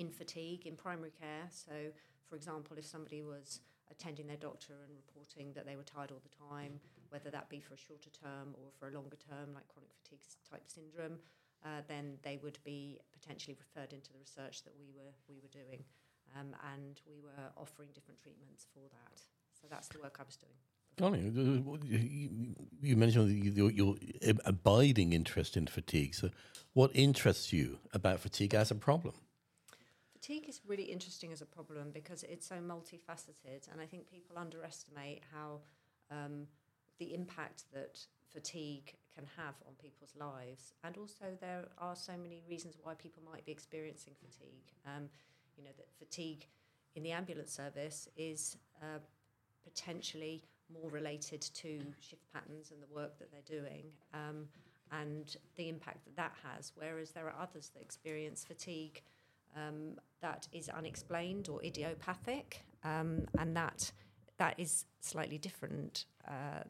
in 0.00 0.08
fatigue 0.08 0.66
in 0.66 0.74
primary 0.74 1.12
care. 1.12 1.44
So, 1.50 1.92
for 2.26 2.34
example, 2.34 2.76
if 2.78 2.86
somebody 2.86 3.22
was 3.22 3.60
attending 3.90 4.26
their 4.26 4.40
doctor 4.40 4.72
and 4.86 4.96
reporting 4.96 5.52
that 5.52 5.66
they 5.66 5.76
were 5.76 5.84
tired 5.84 6.10
all 6.10 6.22
the 6.24 6.36
time, 6.56 6.80
whether 7.10 7.28
that 7.30 7.50
be 7.50 7.60
for 7.60 7.74
a 7.74 7.76
shorter 7.76 8.08
term 8.08 8.54
or 8.54 8.72
for 8.78 8.88
a 8.88 8.92
longer 8.96 9.18
term, 9.28 9.52
like 9.52 9.68
chronic 9.68 9.90
fatigue 10.02 10.24
type 10.48 10.64
syndrome, 10.66 11.18
uh, 11.64 11.84
then 11.86 12.16
they 12.22 12.38
would 12.42 12.58
be 12.64 12.98
potentially 13.12 13.54
referred 13.60 13.92
into 13.92 14.10
the 14.12 14.18
research 14.18 14.64
that 14.64 14.72
we 14.78 14.88
were 14.96 15.12
we 15.28 15.36
were 15.36 15.52
doing, 15.52 15.84
um, 16.38 16.56
and 16.72 17.02
we 17.06 17.20
were 17.20 17.52
offering 17.56 17.90
different 17.92 18.18
treatments 18.22 18.66
for 18.72 18.88
that. 18.88 19.20
So 19.60 19.66
that's 19.68 19.88
the 19.88 19.98
work 19.98 20.16
I 20.18 20.24
was 20.24 20.36
doing. 20.36 20.56
Connie, 20.96 21.30
you, 21.84 22.54
you 22.82 22.96
mentioned 22.96 23.56
your, 23.56 23.70
your 23.70 23.96
abiding 24.44 25.12
interest 25.12 25.56
in 25.56 25.66
fatigue. 25.66 26.14
So, 26.14 26.30
what 26.72 26.90
interests 26.94 27.52
you 27.52 27.78
about 27.92 28.20
fatigue 28.20 28.54
as 28.54 28.70
a 28.70 28.74
problem? 28.74 29.14
Fatigue 30.20 30.48
is 30.50 30.60
really 30.66 30.82
interesting 30.82 31.32
as 31.32 31.40
a 31.40 31.46
problem 31.46 31.90
because 31.94 32.24
it's 32.24 32.46
so 32.46 32.56
multifaceted, 32.56 33.72
and 33.72 33.80
I 33.80 33.86
think 33.86 34.10
people 34.10 34.36
underestimate 34.36 35.22
how 35.32 35.60
um, 36.10 36.46
the 36.98 37.14
impact 37.14 37.64
that 37.72 37.98
fatigue 38.30 38.94
can 39.14 39.24
have 39.38 39.54
on 39.66 39.72
people's 39.80 40.14
lives. 40.18 40.74
And 40.84 40.98
also, 40.98 41.38
there 41.40 41.68
are 41.78 41.96
so 41.96 42.12
many 42.22 42.42
reasons 42.46 42.76
why 42.82 42.94
people 42.94 43.22
might 43.24 43.46
be 43.46 43.52
experiencing 43.52 44.12
fatigue. 44.20 44.74
Um, 44.86 45.08
you 45.56 45.64
know, 45.64 45.70
that 45.78 45.88
fatigue 45.98 46.46
in 46.94 47.02
the 47.02 47.12
ambulance 47.12 47.52
service 47.52 48.06
is 48.14 48.58
uh, 48.82 48.98
potentially 49.64 50.42
more 50.70 50.90
related 50.90 51.40
to 51.40 51.80
shift 51.98 52.30
patterns 52.30 52.72
and 52.72 52.82
the 52.82 52.94
work 52.94 53.18
that 53.18 53.30
they're 53.32 53.60
doing 53.60 53.86
um, 54.12 54.44
and 54.92 55.36
the 55.56 55.70
impact 55.70 56.04
that 56.04 56.16
that 56.16 56.32
has. 56.44 56.72
Whereas 56.74 57.10
there 57.12 57.26
are 57.26 57.34
others 57.40 57.70
that 57.74 57.80
experience 57.80 58.44
fatigue 58.44 59.00
um, 59.56 59.96
that 60.20 60.48
is 60.52 60.68
unexplained 60.68 61.48
or 61.48 61.62
idiopathic, 61.64 62.62
um, 62.84 63.26
and 63.38 63.56
that 63.56 63.92
that 64.38 64.58
is 64.58 64.86
slightly 65.00 65.38
different. 65.38 66.06
Uh, 66.26 66.62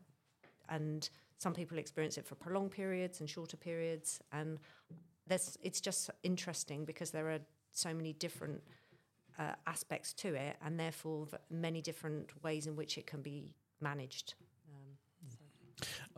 and 0.69 1.11
some 1.39 1.53
people 1.55 1.79
experience 1.79 2.19
it 2.19 2.27
for 2.27 2.35
prolonged 2.35 2.71
periods 2.71 3.21
and 3.21 3.29
shorter 3.29 3.57
periods, 3.57 4.21
and 4.33 4.59
it's 5.29 5.81
just 5.81 6.11
interesting 6.23 6.85
because 6.85 7.11
there 7.11 7.31
are 7.31 7.39
so 7.73 7.95
many 7.95 8.13
different 8.13 8.61
uh, 9.39 9.53
aspects 9.67 10.13
to 10.13 10.35
it, 10.35 10.57
and 10.65 10.79
therefore 10.79 11.27
many 11.51 11.81
different 11.81 12.31
ways 12.43 12.67
in 12.67 12.77
which 12.77 12.99
it 12.99 13.07
can 13.07 13.23
be 13.23 13.55
managed. 13.81 14.35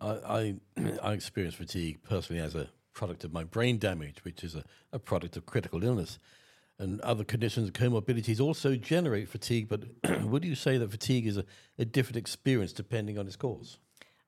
Um, 0.00 0.18
I, 0.26 0.54
I, 0.76 0.98
I 1.10 1.12
experience 1.12 1.54
fatigue 1.54 2.02
personally 2.02 2.42
as 2.42 2.54
a 2.54 2.68
product 2.92 3.24
of 3.24 3.32
my 3.32 3.44
brain 3.44 3.78
damage, 3.78 4.24
which 4.24 4.42
is 4.44 4.54
a, 4.54 4.64
a 4.92 4.98
product 4.98 5.36
of 5.36 5.46
critical 5.46 5.84
illness. 5.84 6.18
And 6.82 7.00
other 7.02 7.22
conditions 7.22 7.68
and 7.68 7.74
comorbidities 7.74 8.40
also 8.40 8.74
generate 8.74 9.28
fatigue, 9.28 9.68
but 9.68 9.84
would 10.24 10.44
you 10.44 10.56
say 10.56 10.78
that 10.78 10.90
fatigue 10.90 11.28
is 11.28 11.36
a, 11.36 11.44
a 11.78 11.84
different 11.84 12.16
experience 12.16 12.72
depending 12.72 13.18
on 13.18 13.26
its 13.28 13.36
cause? 13.36 13.78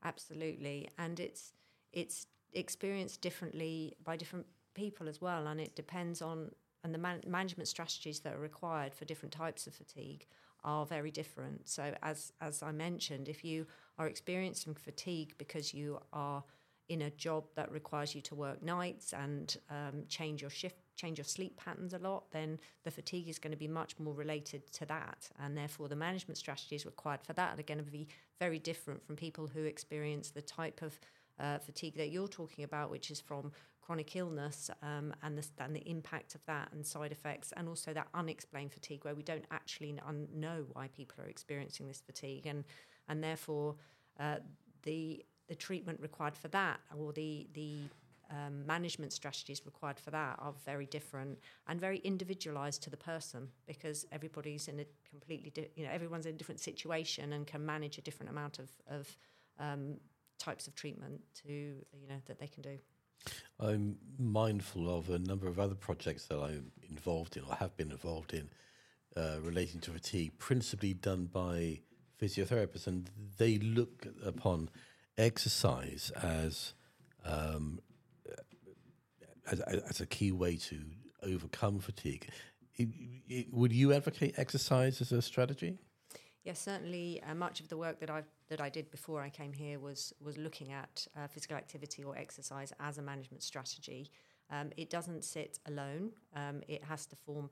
Absolutely, 0.04 0.88
and 0.96 1.18
it's 1.18 1.52
it's 1.92 2.26
experienced 2.52 3.20
differently 3.20 3.96
by 4.04 4.16
different 4.16 4.46
people 4.74 5.08
as 5.08 5.20
well, 5.20 5.48
and 5.48 5.60
it 5.60 5.74
depends 5.74 6.22
on 6.22 6.52
and 6.84 6.94
the 6.94 6.98
man- 6.98 7.22
management 7.26 7.66
strategies 7.66 8.20
that 8.20 8.34
are 8.34 8.38
required 8.38 8.94
for 8.94 9.04
different 9.04 9.32
types 9.32 9.66
of 9.66 9.74
fatigue 9.74 10.26
are 10.62 10.86
very 10.86 11.10
different. 11.10 11.68
So, 11.68 11.92
as 12.02 12.32
as 12.40 12.62
I 12.62 12.70
mentioned, 12.70 13.28
if 13.28 13.44
you 13.44 13.66
are 13.98 14.06
experiencing 14.06 14.74
fatigue 14.74 15.34
because 15.38 15.74
you 15.74 15.98
are 16.12 16.44
in 16.88 17.02
a 17.02 17.10
job 17.10 17.44
that 17.56 17.72
requires 17.72 18.14
you 18.14 18.20
to 18.20 18.34
work 18.34 18.62
nights 18.62 19.12
and 19.12 19.56
um, 19.70 20.04
change 20.08 20.42
your 20.42 20.50
shift, 20.50 20.83
change 20.96 21.18
your 21.18 21.24
sleep 21.24 21.56
patterns 21.56 21.94
a 21.94 21.98
lot, 21.98 22.30
then 22.30 22.58
the 22.84 22.90
fatigue 22.90 23.28
is 23.28 23.38
going 23.38 23.50
to 23.50 23.56
be 23.56 23.68
much 23.68 23.98
more 23.98 24.14
related 24.14 24.70
to 24.72 24.86
that, 24.86 25.30
and 25.38 25.56
therefore 25.56 25.88
the 25.88 25.96
management 25.96 26.38
strategies 26.38 26.86
required 26.86 27.22
for 27.22 27.32
that 27.34 27.58
are 27.58 27.62
going 27.62 27.84
to 27.84 27.90
be 27.90 28.08
very 28.40 28.58
different 28.58 29.04
from 29.04 29.16
people 29.16 29.46
who 29.46 29.64
experience 29.64 30.30
the 30.30 30.42
type 30.42 30.82
of 30.82 30.98
uh, 31.40 31.58
fatigue 31.58 31.96
that 31.96 32.10
you're 32.10 32.28
talking 32.28 32.64
about, 32.64 32.90
which 32.90 33.10
is 33.10 33.20
from 33.20 33.52
chronic 33.80 34.16
illness 34.16 34.70
um, 34.82 35.12
and, 35.22 35.36
the, 35.36 35.46
and 35.58 35.76
the 35.76 35.88
impact 35.88 36.34
of 36.34 36.44
that 36.46 36.68
and 36.72 36.86
side 36.86 37.12
effects, 37.12 37.52
and 37.56 37.68
also 37.68 37.92
that 37.92 38.08
unexplained 38.14 38.72
fatigue 38.72 39.04
where 39.04 39.14
we 39.14 39.22
don't 39.22 39.44
actually 39.50 39.98
un- 40.06 40.28
know 40.32 40.64
why 40.72 40.88
people 40.88 41.22
are 41.22 41.28
experiencing 41.28 41.86
this 41.86 42.00
fatigue, 42.00 42.46
and 42.46 42.64
and 43.08 43.22
therefore 43.22 43.74
uh, 44.18 44.36
the 44.84 45.24
the 45.48 45.54
treatment 45.54 46.00
required 46.00 46.36
for 46.36 46.48
that 46.48 46.80
or 46.96 47.12
the 47.12 47.46
the 47.52 47.80
um, 48.30 48.66
management 48.66 49.12
strategies 49.12 49.62
required 49.64 49.98
for 49.98 50.10
that 50.10 50.36
are 50.38 50.54
very 50.64 50.86
different 50.86 51.38
and 51.68 51.80
very 51.80 51.98
individualized 51.98 52.82
to 52.82 52.90
the 52.90 52.96
person 52.96 53.48
because 53.66 54.06
everybody's 54.12 54.68
in 54.68 54.80
a 54.80 54.86
completely 55.08 55.50
di- 55.50 55.68
you 55.76 55.84
know 55.84 55.90
everyone's 55.92 56.26
in 56.26 56.34
a 56.34 56.38
different 56.38 56.60
situation 56.60 57.32
and 57.32 57.46
can 57.46 57.64
manage 57.64 57.98
a 57.98 58.00
different 58.00 58.30
amount 58.30 58.58
of 58.58 58.70
of 58.88 59.16
um, 59.58 59.96
types 60.38 60.66
of 60.66 60.74
treatment 60.74 61.20
to 61.46 61.52
you 61.52 62.08
know 62.08 62.20
that 62.26 62.38
they 62.38 62.46
can 62.46 62.62
do. 62.62 62.78
I'm 63.58 63.96
mindful 64.18 64.96
of 64.96 65.10
a 65.10 65.18
number 65.18 65.46
of 65.46 65.58
other 65.58 65.74
projects 65.74 66.26
that 66.26 66.38
I'm 66.38 66.72
involved 66.90 67.36
in 67.36 67.44
or 67.44 67.54
have 67.54 67.76
been 67.76 67.90
involved 67.90 68.34
in 68.34 68.50
uh, 69.16 69.36
relating 69.40 69.80
to 69.80 69.92
fatigue, 69.92 70.38
principally 70.38 70.92
done 70.92 71.26
by 71.32 71.80
physiotherapists, 72.20 72.86
and 72.86 73.10
they 73.38 73.58
look 73.58 74.06
upon 74.24 74.70
exercise 75.16 76.10
as 76.22 76.74
um, 77.24 77.80
as, 79.50 79.60
as, 79.60 80.00
a 80.00 80.06
key 80.06 80.32
way 80.32 80.56
to 80.56 80.80
overcome 81.22 81.78
fatigue. 81.78 82.28
It, 82.76 82.88
it, 83.28 83.52
would 83.52 83.72
you 83.72 83.92
advocate 83.92 84.34
exercise 84.38 85.00
as 85.00 85.12
a 85.12 85.22
strategy? 85.22 85.78
Yes, 86.44 86.60
certainly. 86.60 87.22
Uh, 87.26 87.34
much 87.34 87.60
of 87.60 87.68
the 87.68 87.76
work 87.76 88.00
that 88.00 88.10
I 88.10 88.22
that 88.48 88.60
I 88.60 88.68
did 88.68 88.90
before 88.90 89.22
I 89.22 89.30
came 89.30 89.52
here 89.52 89.78
was 89.78 90.12
was 90.20 90.36
looking 90.36 90.72
at 90.72 91.06
uh, 91.16 91.26
physical 91.26 91.56
activity 91.56 92.04
or 92.04 92.16
exercise 92.16 92.72
as 92.80 92.98
a 92.98 93.02
management 93.02 93.42
strategy. 93.42 94.10
Um, 94.50 94.70
it 94.76 94.90
doesn't 94.90 95.24
sit 95.24 95.58
alone. 95.66 96.10
Um, 96.36 96.62
it 96.68 96.84
has 96.84 97.06
to 97.06 97.16
form 97.16 97.48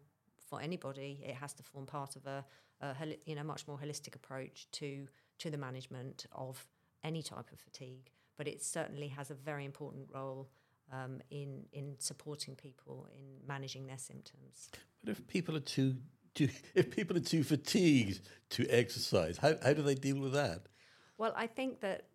for 0.47 0.61
anybody. 0.61 1.23
It 1.27 1.35
has 1.35 1.55
to 1.55 1.63
form 1.63 1.87
part 1.87 2.17
of 2.17 2.27
a, 2.27 2.45
a 2.83 2.95
you 3.25 3.35
know 3.35 3.45
much 3.45 3.67
more 3.67 3.79
holistic 3.79 4.15
approach 4.15 4.67
to 4.73 5.09
to 5.39 5.51
the 5.51 5.57
management 5.57 6.27
of 6.33 6.67
any 7.03 7.23
type 7.23 7.51
of 7.51 7.59
fatigue. 7.59 8.11
But 8.37 8.47
it 8.47 8.63
certainly 8.63 9.09
has 9.09 9.31
a 9.31 9.35
very 9.35 9.65
important 9.65 10.09
role 10.13 10.49
um, 10.93 11.21
in 11.31 11.65
in 11.73 11.97
supporting 11.99 12.55
people 12.55 13.09
in 13.13 13.47
managing 13.47 13.87
their 13.87 13.99
symptoms. 13.99 14.69
But 15.03 15.11
if 15.11 15.27
people 15.27 15.57
are 15.57 15.61
too 15.61 15.97
do, 16.35 16.49
if 16.75 16.91
people 16.91 17.17
are 17.17 17.21
too 17.21 17.43
fatigued 17.43 18.21
to 18.51 18.69
exercise, 18.69 19.39
how, 19.39 19.55
how 19.63 19.73
do 19.73 19.83
they 19.83 19.95
deal 19.95 20.19
with 20.19 20.33
that? 20.33 20.67
Well, 21.19 21.33
I 21.37 21.47
think 21.47 21.81
that 21.81 22.07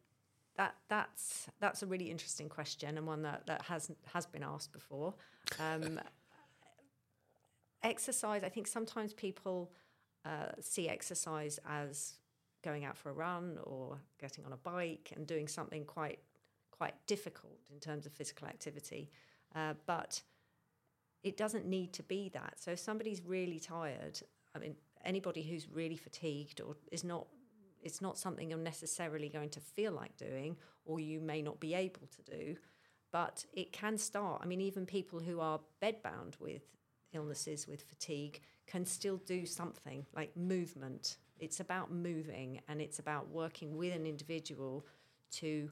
that 0.57 0.75
that's 0.89 1.47
that's 1.59 1.83
a 1.83 1.85
really 1.85 2.09
interesting 2.09 2.49
question 2.49 2.97
and 2.97 3.07
one 3.07 3.23
that, 3.23 3.45
that 3.47 3.63
has 3.63 3.91
has 4.13 4.25
been 4.25 4.43
asked 4.43 4.71
before. 4.71 5.13
Um, 5.59 5.99
exercise, 7.83 8.43
I 8.43 8.49
think 8.49 8.67
sometimes 8.67 9.13
people 9.13 9.71
uh, 10.25 10.51
see 10.59 10.89
exercise 10.89 11.59
as 11.67 12.15
going 12.63 12.85
out 12.85 12.97
for 12.97 13.11
a 13.11 13.13
run 13.13 13.57
or 13.63 13.99
getting 14.19 14.45
on 14.45 14.53
a 14.53 14.57
bike 14.57 15.13
and 15.15 15.25
doing 15.25 15.47
something 15.47 15.85
quite 15.85 16.19
quite 16.77 16.93
difficult 17.07 17.59
in 17.71 17.79
terms 17.79 18.05
of 18.05 18.13
physical 18.13 18.47
activity, 18.47 19.09
uh, 19.55 19.73
but 19.85 20.21
it 21.23 21.37
doesn't 21.37 21.65
need 21.65 21.93
to 21.93 22.03
be 22.03 22.29
that. 22.29 22.53
So 22.57 22.71
if 22.71 22.79
somebody's 22.79 23.21
really 23.21 23.59
tired, 23.59 24.19
I 24.55 24.59
mean, 24.59 24.75
anybody 25.03 25.41
who's 25.41 25.67
really 25.67 25.97
fatigued 25.97 26.61
or 26.61 26.75
is 26.91 27.03
not, 27.03 27.27
it's 27.81 28.01
not 28.01 28.17
something 28.17 28.49
you're 28.49 28.59
necessarily 28.59 29.29
going 29.29 29.49
to 29.49 29.59
feel 29.59 29.91
like 29.91 30.15
doing, 30.17 30.57
or 30.85 30.99
you 30.99 31.19
may 31.19 31.41
not 31.41 31.59
be 31.59 31.73
able 31.73 32.07
to 32.15 32.37
do, 32.37 32.55
but 33.11 33.45
it 33.53 33.71
can 33.71 33.97
start. 33.97 34.41
I 34.43 34.45
mean, 34.45 34.61
even 34.61 34.85
people 34.85 35.19
who 35.19 35.39
are 35.39 35.59
bedbound 35.81 36.39
with 36.39 36.61
illnesses, 37.13 37.67
with 37.67 37.81
fatigue, 37.81 38.41
can 38.67 38.85
still 38.85 39.17
do 39.25 39.45
something 39.45 40.05
like 40.15 40.35
movement. 40.35 41.17
It's 41.39 41.59
about 41.59 41.91
moving 41.91 42.61
and 42.67 42.81
it's 42.81 42.99
about 42.99 43.29
working 43.29 43.77
with 43.77 43.95
an 43.95 44.05
individual 44.05 44.85
to 45.31 45.69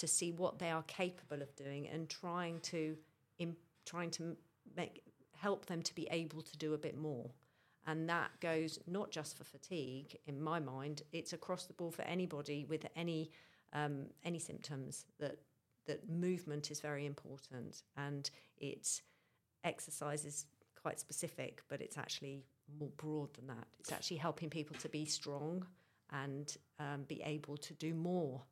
to 0.00 0.08
see 0.08 0.32
what 0.32 0.58
they 0.58 0.70
are 0.70 0.82
capable 0.84 1.42
of 1.42 1.54
doing 1.56 1.86
and 1.88 2.08
trying 2.08 2.58
to 2.60 2.96
in, 3.38 3.54
trying 3.84 4.10
to 4.10 4.36
make 4.76 5.02
help 5.36 5.66
them 5.66 5.82
to 5.82 5.94
be 5.94 6.08
able 6.10 6.42
to 6.42 6.56
do 6.56 6.74
a 6.74 6.78
bit 6.78 6.96
more. 6.96 7.30
And 7.86 8.08
that 8.08 8.30
goes 8.40 8.78
not 8.86 9.10
just 9.10 9.36
for 9.36 9.44
fatigue, 9.44 10.16
in 10.26 10.40
my 10.40 10.58
mind, 10.60 11.02
it's 11.12 11.32
across 11.32 11.64
the 11.64 11.72
board 11.72 11.94
for 11.94 12.02
anybody 12.02 12.64
with 12.64 12.86
any 12.96 13.30
um, 13.72 14.06
any 14.24 14.38
symptoms 14.38 15.04
that 15.18 15.38
that 15.86 16.08
movement 16.08 16.70
is 16.70 16.80
very 16.80 17.04
important 17.06 17.82
and 17.96 18.30
it's 18.58 19.02
exercise 19.64 20.24
is 20.24 20.46
quite 20.80 20.98
specific, 20.98 21.62
but 21.68 21.80
it's 21.80 21.98
actually 21.98 22.42
more 22.78 22.90
broad 22.96 23.32
than 23.34 23.46
that. 23.48 23.66
It's 23.78 23.92
actually 23.92 24.16
helping 24.16 24.48
people 24.48 24.76
to 24.76 24.88
be 24.88 25.04
strong 25.04 25.66
and 26.12 26.56
um, 26.78 27.04
be 27.06 27.22
able 27.22 27.56
to 27.58 27.74
do 27.74 27.92
more 27.94 28.42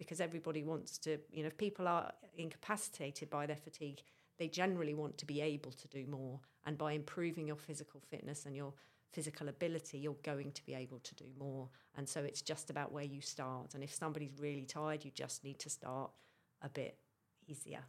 because 0.00 0.18
everybody 0.18 0.62
wants 0.62 0.96
to, 0.96 1.18
you 1.30 1.42
know, 1.42 1.48
if 1.48 1.58
people 1.58 1.86
are 1.86 2.10
incapacitated 2.38 3.28
by 3.28 3.44
their 3.44 3.54
fatigue, 3.54 4.00
they 4.38 4.48
generally 4.48 4.94
want 4.94 5.18
to 5.18 5.26
be 5.26 5.42
able 5.42 5.72
to 5.72 5.88
do 5.88 6.06
more. 6.06 6.40
And 6.64 6.78
by 6.78 6.92
improving 6.92 7.46
your 7.46 7.58
physical 7.58 8.00
fitness 8.08 8.46
and 8.46 8.56
your 8.56 8.72
physical 9.12 9.50
ability, 9.50 9.98
you're 9.98 10.16
going 10.22 10.52
to 10.52 10.64
be 10.64 10.72
able 10.72 11.00
to 11.00 11.14
do 11.16 11.26
more. 11.38 11.68
And 11.98 12.08
so 12.08 12.20
it's 12.20 12.40
just 12.40 12.70
about 12.70 12.92
where 12.92 13.04
you 13.04 13.20
start. 13.20 13.74
And 13.74 13.84
if 13.84 13.92
somebody's 13.92 14.32
really 14.38 14.64
tired, 14.64 15.04
you 15.04 15.10
just 15.10 15.44
need 15.44 15.58
to 15.58 15.68
start 15.68 16.10
a 16.62 16.70
bit 16.70 16.96
easier. 17.46 17.80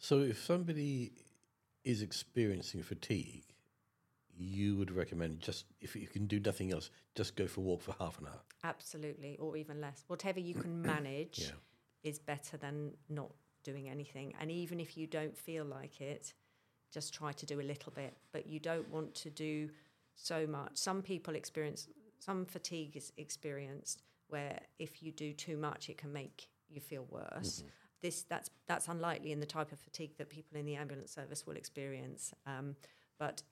So 0.00 0.22
if 0.22 0.42
somebody 0.42 1.12
is 1.84 2.02
experiencing 2.02 2.82
fatigue, 2.82 3.44
you 4.36 4.76
would 4.78 4.90
recommend 4.90 5.38
just 5.38 5.64
if 5.80 5.94
you 5.94 6.08
can 6.08 6.26
do 6.26 6.40
nothing 6.40 6.72
else, 6.72 6.90
just 7.14 7.36
go 7.36 7.46
for 7.46 7.60
a 7.60 7.64
walk 7.64 7.82
for 7.82 7.94
half 8.00 8.18
an 8.18 8.26
hour. 8.26 8.40
Absolutely, 8.64 9.36
or 9.38 9.56
even 9.56 9.80
less. 9.80 10.04
Whatever 10.08 10.40
you 10.40 10.54
can 10.54 10.82
manage 10.94 11.40
Yeah. 11.40 12.10
is 12.10 12.18
better 12.18 12.56
than 12.56 12.92
not 13.08 13.30
doing 13.62 13.88
anything. 13.88 14.34
And 14.40 14.50
even 14.50 14.80
if 14.80 14.96
you 14.96 15.06
don't 15.06 15.36
feel 15.36 15.64
like 15.64 16.00
it, 16.00 16.34
just 16.92 17.12
try 17.12 17.32
to 17.32 17.46
do 17.46 17.60
a 17.60 17.62
little 17.62 17.92
bit. 17.92 18.16
But 18.32 18.46
you 18.46 18.60
don't 18.60 18.88
want 18.90 19.14
to 19.16 19.30
do 19.30 19.70
so 20.14 20.46
much. 20.46 20.76
Some 20.78 21.02
people 21.02 21.34
experience 21.34 21.88
some 22.18 22.46
fatigue 22.46 22.96
is 22.96 23.12
experienced 23.18 24.02
where 24.28 24.58
if 24.78 25.02
you 25.02 25.12
do 25.12 25.32
too 25.32 25.56
much, 25.56 25.88
it 25.88 25.98
can 25.98 26.12
make 26.12 26.48
you 26.68 26.80
feel 26.80 27.06
worse. 27.10 27.62
This 28.02 28.22
that's 28.22 28.50
that's 28.66 28.88
unlikely 28.88 29.32
in 29.32 29.40
the 29.40 29.46
type 29.46 29.72
of 29.72 29.78
fatigue 29.78 30.16
that 30.18 30.28
people 30.28 30.58
in 30.58 30.66
the 30.66 30.76
ambulance 30.76 31.12
service 31.12 31.46
will 31.46 31.56
experience. 31.56 32.32
Um, 32.46 32.76
but 33.18 33.42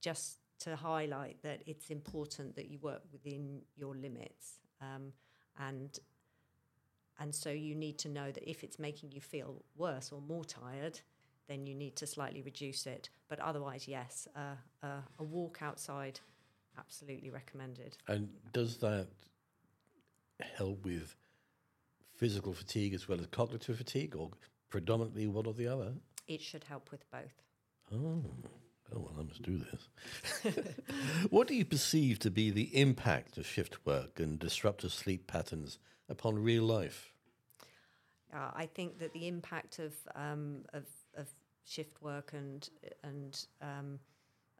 just 0.00 0.38
to 0.62 0.76
highlight 0.76 1.36
that 1.42 1.62
it's 1.66 1.90
important 1.90 2.56
that 2.56 2.68
you 2.70 2.78
work 2.78 3.02
within 3.12 3.62
your 3.76 3.94
limits 3.94 4.60
um, 4.80 5.12
and 5.58 5.98
and 7.18 7.34
so 7.34 7.50
you 7.50 7.74
need 7.74 7.98
to 7.98 8.08
know 8.08 8.32
that 8.32 8.48
if 8.48 8.64
it's 8.64 8.78
making 8.78 9.12
you 9.12 9.20
feel 9.20 9.64
worse 9.76 10.10
or 10.12 10.20
more 10.20 10.44
tired 10.44 11.00
then 11.48 11.66
you 11.66 11.74
need 11.74 11.96
to 11.96 12.06
slightly 12.06 12.40
reduce 12.40 12.86
it. 12.86 13.10
But 13.28 13.40
otherwise 13.40 13.86
yes 13.86 14.28
uh, 14.36 14.56
uh, 14.82 15.02
a 15.18 15.22
walk 15.24 15.58
outside 15.62 16.20
absolutely 16.78 17.30
recommended. 17.30 17.98
And 18.08 18.28
does 18.52 18.78
that 18.78 19.08
help 20.56 20.84
with 20.84 21.14
physical 22.16 22.52
fatigue 22.52 22.94
as 22.94 23.08
well 23.08 23.20
as 23.20 23.26
cognitive 23.26 23.76
fatigue, 23.76 24.14
or 24.16 24.30
predominantly 24.70 25.26
one 25.26 25.46
or 25.46 25.54
the 25.54 25.68
other? 25.68 25.92
it 26.28 26.40
should 26.40 26.64
help 26.64 26.90
with 26.90 27.10
both. 27.10 27.42
Oh, 27.92 28.22
oh 28.94 29.00
well, 29.00 29.14
I 29.18 29.22
must 29.22 29.42
do 29.42 29.58
this. 29.58 30.54
what 31.30 31.48
do 31.48 31.54
you 31.54 31.64
perceive 31.64 32.18
to 32.20 32.30
be 32.30 32.50
the 32.50 32.76
impact 32.78 33.38
of 33.38 33.46
shift 33.46 33.84
work 33.86 34.18
and 34.20 34.38
disruptive 34.38 34.92
sleep 34.92 35.26
patterns 35.26 35.78
upon 36.08 36.42
real 36.42 36.64
life? 36.64 37.12
Uh, 38.34 38.50
I 38.54 38.66
think 38.66 38.98
that 38.98 39.12
the 39.12 39.28
impact 39.28 39.78
of 39.78 39.92
um, 40.14 40.64
of, 40.72 40.84
of 41.16 41.28
shift 41.64 42.00
work 42.02 42.32
and 42.32 42.68
and 43.02 43.46
um, 43.60 43.98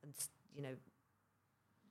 and 0.03 0.15
you 0.55 0.63
know 0.63 0.75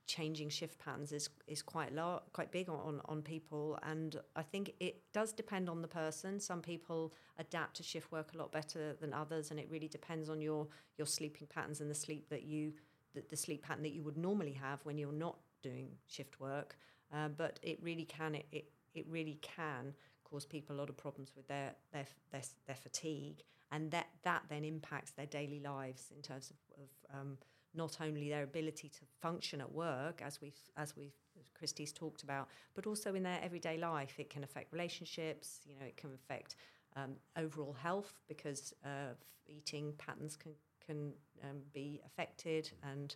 changing 0.06 0.48
shift 0.48 0.78
patterns 0.78 1.12
is 1.12 1.28
is 1.46 1.62
quite 1.62 1.94
lar- 1.94 2.22
quite 2.32 2.50
big 2.50 2.68
on 2.68 3.00
on 3.06 3.22
people, 3.22 3.78
and 3.82 4.20
I 4.36 4.42
think 4.42 4.74
it 4.80 5.02
does 5.12 5.32
depend 5.32 5.68
on 5.68 5.82
the 5.82 5.88
person. 5.88 6.40
Some 6.40 6.60
people 6.60 7.12
adapt 7.38 7.76
to 7.76 7.82
shift 7.82 8.12
work 8.12 8.32
a 8.34 8.38
lot 8.38 8.52
better 8.52 8.94
than 9.00 9.12
others, 9.12 9.50
and 9.50 9.60
it 9.60 9.68
really 9.70 9.88
depends 9.88 10.28
on 10.28 10.40
your 10.40 10.68
your 10.98 11.06
sleeping 11.06 11.46
patterns 11.46 11.80
and 11.80 11.90
the 11.90 11.94
sleep 11.94 12.28
that 12.30 12.42
you 12.42 12.72
the, 13.14 13.22
the 13.30 13.36
sleep 13.36 13.62
pattern 13.62 13.82
that 13.82 13.92
you 13.92 14.02
would 14.02 14.16
normally 14.16 14.52
have 14.52 14.80
when 14.84 14.98
you're 14.98 15.12
not 15.12 15.38
doing 15.62 15.88
shift 16.06 16.40
work. 16.40 16.76
Uh, 17.12 17.28
but 17.28 17.60
it 17.62 17.78
really 17.82 18.04
can 18.04 18.34
it, 18.34 18.46
it 18.52 18.70
it 18.94 19.06
really 19.08 19.38
can 19.40 19.94
cause 20.24 20.46
people 20.46 20.76
a 20.76 20.78
lot 20.78 20.88
of 20.88 20.96
problems 20.96 21.32
with 21.36 21.46
their 21.48 21.74
their 21.92 22.06
their, 22.30 22.42
their 22.66 22.76
fatigue, 22.76 23.42
and 23.70 23.90
that 23.90 24.08
that 24.24 24.42
then 24.48 24.64
impacts 24.64 25.12
their 25.12 25.26
daily 25.26 25.60
lives 25.60 26.10
in 26.14 26.22
terms 26.22 26.50
of, 26.50 26.82
of 26.82 27.20
um, 27.20 27.38
not 27.74 27.98
only 28.00 28.28
their 28.28 28.42
ability 28.42 28.88
to 28.88 29.00
function 29.20 29.60
at 29.60 29.72
work, 29.72 30.22
as 30.22 30.40
we've 30.40 30.58
as 30.76 30.94
as 31.40 31.50
Kristy's 31.50 31.92
talked 31.92 32.22
about, 32.22 32.48
but 32.74 32.86
also 32.86 33.14
in 33.14 33.22
their 33.22 33.40
everyday 33.42 33.78
life. 33.78 34.18
It 34.18 34.30
can 34.30 34.44
affect 34.44 34.72
relationships. 34.72 35.60
You 35.66 35.76
know, 35.76 35.86
it 35.86 35.96
can 35.96 36.10
affect 36.14 36.56
um, 36.96 37.12
overall 37.36 37.72
health 37.72 38.12
because 38.28 38.74
uh, 38.84 39.14
eating 39.46 39.94
patterns 39.98 40.36
can 40.36 40.52
can 40.84 41.12
um, 41.42 41.58
be 41.72 42.00
affected, 42.06 42.70
and 42.82 43.14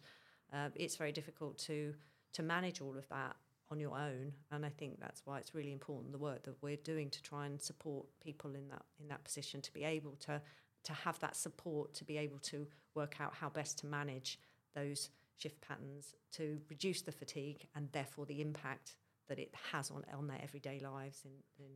uh, 0.52 0.68
it's 0.74 0.96
very 0.96 1.12
difficult 1.12 1.58
to 1.58 1.94
to 2.32 2.42
manage 2.42 2.80
all 2.80 2.96
of 2.96 3.08
that 3.08 3.36
on 3.70 3.80
your 3.80 3.96
own. 3.96 4.32
And 4.52 4.64
I 4.64 4.68
think 4.68 5.00
that's 5.00 5.22
why 5.24 5.38
it's 5.38 5.54
really 5.54 5.72
important 5.72 6.12
the 6.12 6.18
work 6.18 6.44
that 6.44 6.54
we're 6.62 6.76
doing 6.76 7.10
to 7.10 7.22
try 7.22 7.46
and 7.46 7.60
support 7.60 8.06
people 8.20 8.54
in 8.54 8.68
that 8.68 8.82
in 9.00 9.08
that 9.08 9.24
position 9.24 9.60
to 9.62 9.72
be 9.72 9.84
able 9.84 10.16
to 10.26 10.40
to 10.84 10.92
have 10.92 11.18
that 11.18 11.34
support 11.34 11.92
to 11.94 12.04
be 12.04 12.16
able 12.16 12.38
to 12.38 12.66
work 12.94 13.20
out 13.20 13.34
how 13.34 13.48
best 13.48 13.78
to 13.78 13.86
manage 13.86 14.38
those 14.76 15.10
shift 15.36 15.60
patterns 15.60 16.14
to 16.32 16.60
reduce 16.70 17.02
the 17.02 17.12
fatigue 17.12 17.66
and 17.74 17.88
therefore 17.92 18.26
the 18.26 18.40
impact 18.40 18.94
that 19.28 19.38
it 19.38 19.52
has 19.72 19.90
on 19.90 20.04
on 20.16 20.28
their 20.28 20.40
everyday 20.42 20.78
lives 20.78 21.22
in, 21.24 21.32
in 21.58 21.70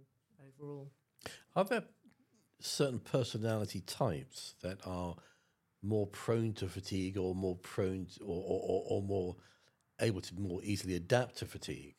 overall. 0.47 0.93
Are 1.57 1.65
there 1.65 1.83
certain 2.61 3.01
personality 3.01 3.81
types 3.81 4.55
that 4.63 4.79
are 4.87 5.17
more 5.83 6.07
prone 6.07 6.53
to 6.53 6.69
fatigue 6.69 7.17
or 7.17 7.35
more 7.35 7.57
prone 7.57 8.07
to, 8.07 8.25
or, 8.25 8.45
or, 8.47 8.61
or, 8.63 8.85
or 8.89 9.03
more 9.03 9.37
able 10.01 10.21
to 10.21 10.35
more 10.39 10.61
easily 10.63 10.95
adapt 10.95 11.39
to 11.39 11.47
fatigue? 11.47 11.97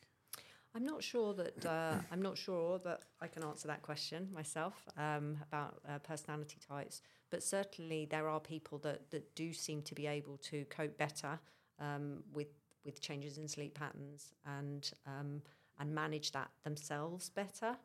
I'm 0.74 0.86
not 0.86 1.02
sure 1.02 1.34
that 1.34 1.66
uh, 1.66 1.96
I'm 2.10 2.22
not 2.22 2.38
sure 2.38 2.78
that 2.84 3.02
I 3.20 3.26
can 3.26 3.44
answer 3.44 3.68
that 3.68 3.82
question 3.82 4.28
myself 4.32 4.74
um, 4.96 5.36
about 5.46 5.80
uh, 5.86 5.98
personality 5.98 6.56
types, 6.66 7.02
but 7.30 7.42
certainly 7.42 8.06
there 8.06 8.26
are 8.28 8.40
people 8.40 8.78
that, 8.78 9.10
that 9.10 9.34
do 9.34 9.52
seem 9.52 9.82
to 9.82 9.94
be 9.94 10.06
able 10.06 10.38
to 10.38 10.64
cope 10.66 10.96
better 10.96 11.38
um, 11.78 12.22
with 12.32 12.48
with 12.84 13.00
changes 13.00 13.38
in 13.38 13.46
sleep 13.46 13.74
patterns 13.74 14.32
and 14.46 14.92
um, 15.06 15.42
and 15.78 15.94
manage 15.94 16.32
that 16.32 16.50
themselves 16.64 17.28
better 17.28 17.76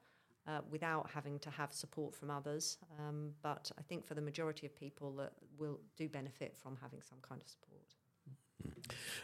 uh, 0.47 0.59
without 0.69 1.09
having 1.13 1.39
to 1.39 1.49
have 1.49 1.73
support 1.73 2.15
from 2.15 2.31
others. 2.31 2.77
Um, 2.99 3.31
but 3.41 3.69
I 3.77 3.81
think 3.81 4.05
for 4.05 4.13
the 4.13 4.21
majority 4.21 4.65
of 4.65 4.75
people 4.75 5.11
that 5.15 5.33
will 5.57 5.79
do 5.97 6.07
benefit 6.07 6.55
from 6.55 6.77
having 6.81 7.01
some 7.01 7.19
kind 7.21 7.41
of 7.41 7.47
support. 7.49 7.76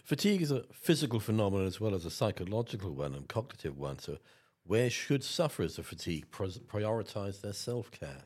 Fatigue 0.04 0.42
is 0.42 0.52
a 0.52 0.64
physical 0.74 1.20
phenomenon 1.20 1.68
as 1.68 1.80
well 1.80 1.96
as 1.96 2.06
a 2.06 2.12
psychological 2.12 2.92
one 2.94 3.14
and 3.14 3.28
cognitive 3.28 3.78
one. 3.78 4.00
So, 4.00 4.18
where 4.66 4.90
should 4.90 5.24
sufferers 5.24 5.78
of 5.78 5.86
fatigue 5.86 6.28
prioritize 6.32 7.42
their 7.42 7.54
self 7.54 7.92
care? 7.92 8.24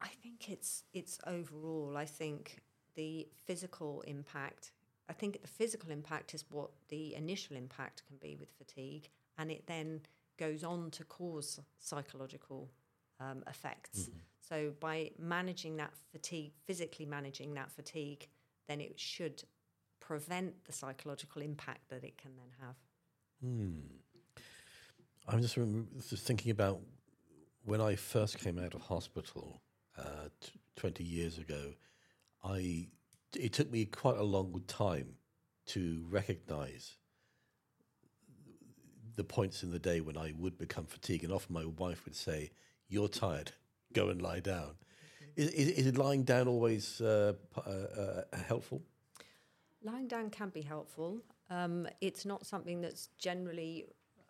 I 0.00 0.08
think 0.08 0.50
it's 0.50 0.84
it's 0.92 1.18
overall. 1.26 1.96
I 1.96 2.04
think 2.04 2.58
the 2.94 3.28
physical 3.46 4.02
impact. 4.06 4.72
I 5.08 5.12
think 5.12 5.42
the 5.42 5.48
physical 5.48 5.90
impact 5.90 6.34
is 6.34 6.44
what 6.50 6.70
the 6.88 7.14
initial 7.14 7.56
impact 7.56 8.02
can 8.06 8.16
be 8.16 8.36
with 8.36 8.48
fatigue, 8.58 9.08
and 9.38 9.50
it 9.50 9.66
then 9.66 10.00
goes 10.38 10.64
on 10.64 10.90
to 10.92 11.04
cause 11.04 11.60
psychological 11.78 12.68
um, 13.20 13.44
effects. 13.48 14.10
So 14.40 14.72
by 14.80 15.10
managing 15.18 15.76
that 15.76 15.92
fatigue, 16.10 16.52
physically 16.64 17.06
managing 17.06 17.54
that 17.54 17.70
fatigue, 17.70 18.28
then 18.68 18.80
it 18.80 18.98
should 18.98 19.44
prevent 20.00 20.64
the 20.64 20.72
psychological 20.72 21.42
impact 21.42 21.88
that 21.88 22.04
it 22.04 22.16
can 22.18 22.32
then 22.36 22.50
have. 22.60 22.76
Hmm. 23.42 23.80
I'm 25.28 25.40
just, 25.40 26.26
thinking 26.26 26.50
about 26.50 26.80
when 27.64 27.80
I 27.80 27.94
first 27.94 28.38
came 28.38 28.58
out 28.58 28.74
of 28.74 28.82
hospital 28.82 29.62
uh, 29.96 30.28
t- 30.40 30.52
20 30.76 31.04
years 31.04 31.38
ago. 31.38 31.74
I 32.44 32.88
it 33.36 33.52
took 33.52 33.70
me 33.70 33.84
quite 33.84 34.18
a 34.18 34.24
long 34.24 34.62
time 34.66 35.14
to 35.66 36.04
recognize 36.10 36.96
the 39.16 39.24
points 39.24 39.62
in 39.62 39.70
the 39.70 39.78
day 39.78 40.00
when 40.00 40.16
I 40.16 40.32
would 40.36 40.58
become 40.58 40.86
fatigued, 40.86 41.24
and 41.24 41.32
often 41.32 41.54
my 41.54 41.64
wife 41.64 42.04
would 42.04 42.16
say, 42.16 42.50
"You're 42.88 43.08
tired. 43.08 43.52
Go 43.92 44.08
and 44.08 44.20
lie 44.20 44.40
down." 44.40 44.74
Is, 45.36 45.48
is, 45.50 45.86
is 45.86 45.96
lying 45.96 46.24
down 46.24 46.48
always 46.48 47.00
uh, 47.00 47.32
uh, 47.56 47.70
uh, 47.70 48.22
helpful? 48.46 48.82
Lying 49.82 50.06
down 50.08 50.30
can 50.30 50.50
be 50.50 50.62
helpful. 50.62 51.20
Um, 51.50 51.88
it's 52.00 52.24
not 52.24 52.46
something 52.46 52.80
that's 52.80 53.08
generally 53.18 53.86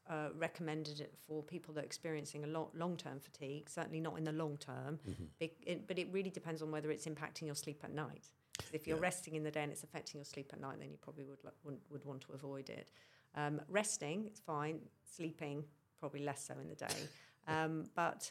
uh, 0.08 0.28
recommended 0.36 1.08
for 1.26 1.42
people 1.42 1.74
that 1.74 1.82
are 1.82 1.86
experiencing 1.86 2.44
a 2.44 2.46
lo- 2.46 2.70
long-term 2.74 3.20
fatigue. 3.20 3.68
Certainly 3.68 4.00
not 4.00 4.16
in 4.18 4.24
the 4.24 4.32
long 4.32 4.56
term. 4.56 4.98
Bec- 5.38 5.50
it, 5.66 5.86
but 5.86 5.98
it 5.98 6.08
really 6.12 6.30
depends 6.30 6.62
on 6.62 6.70
whether 6.70 6.90
it's 6.90 7.06
impacting 7.06 7.42
your 7.46 7.54
sleep 7.54 7.80
at 7.84 7.92
night. 7.92 8.30
If 8.72 8.86
you're 8.86 8.96
Yeah. 8.96 9.02
resting 9.02 9.34
in 9.34 9.42
the 9.44 9.50
day 9.50 9.62
and 9.62 9.72
it's 9.72 9.82
affecting 9.84 10.18
your 10.18 10.24
sleep 10.24 10.50
at 10.52 10.60
night, 10.60 10.78
then 10.78 10.90
you 10.90 10.96
probably 11.00 11.24
would 11.24 11.38
would, 11.64 11.78
would 11.90 12.04
want 12.04 12.20
to 12.22 12.32
avoid 12.32 12.70
it. 12.70 12.88
Um, 13.34 13.60
resting, 13.68 14.24
it's 14.26 14.40
fine. 14.40 14.80
Sleeping, 15.04 15.64
probably 16.00 16.22
less 16.24 16.44
so 16.46 16.54
in 16.60 16.68
the 16.68 16.74
day. 16.76 16.86
Um, 17.48 17.86
but 17.96 18.30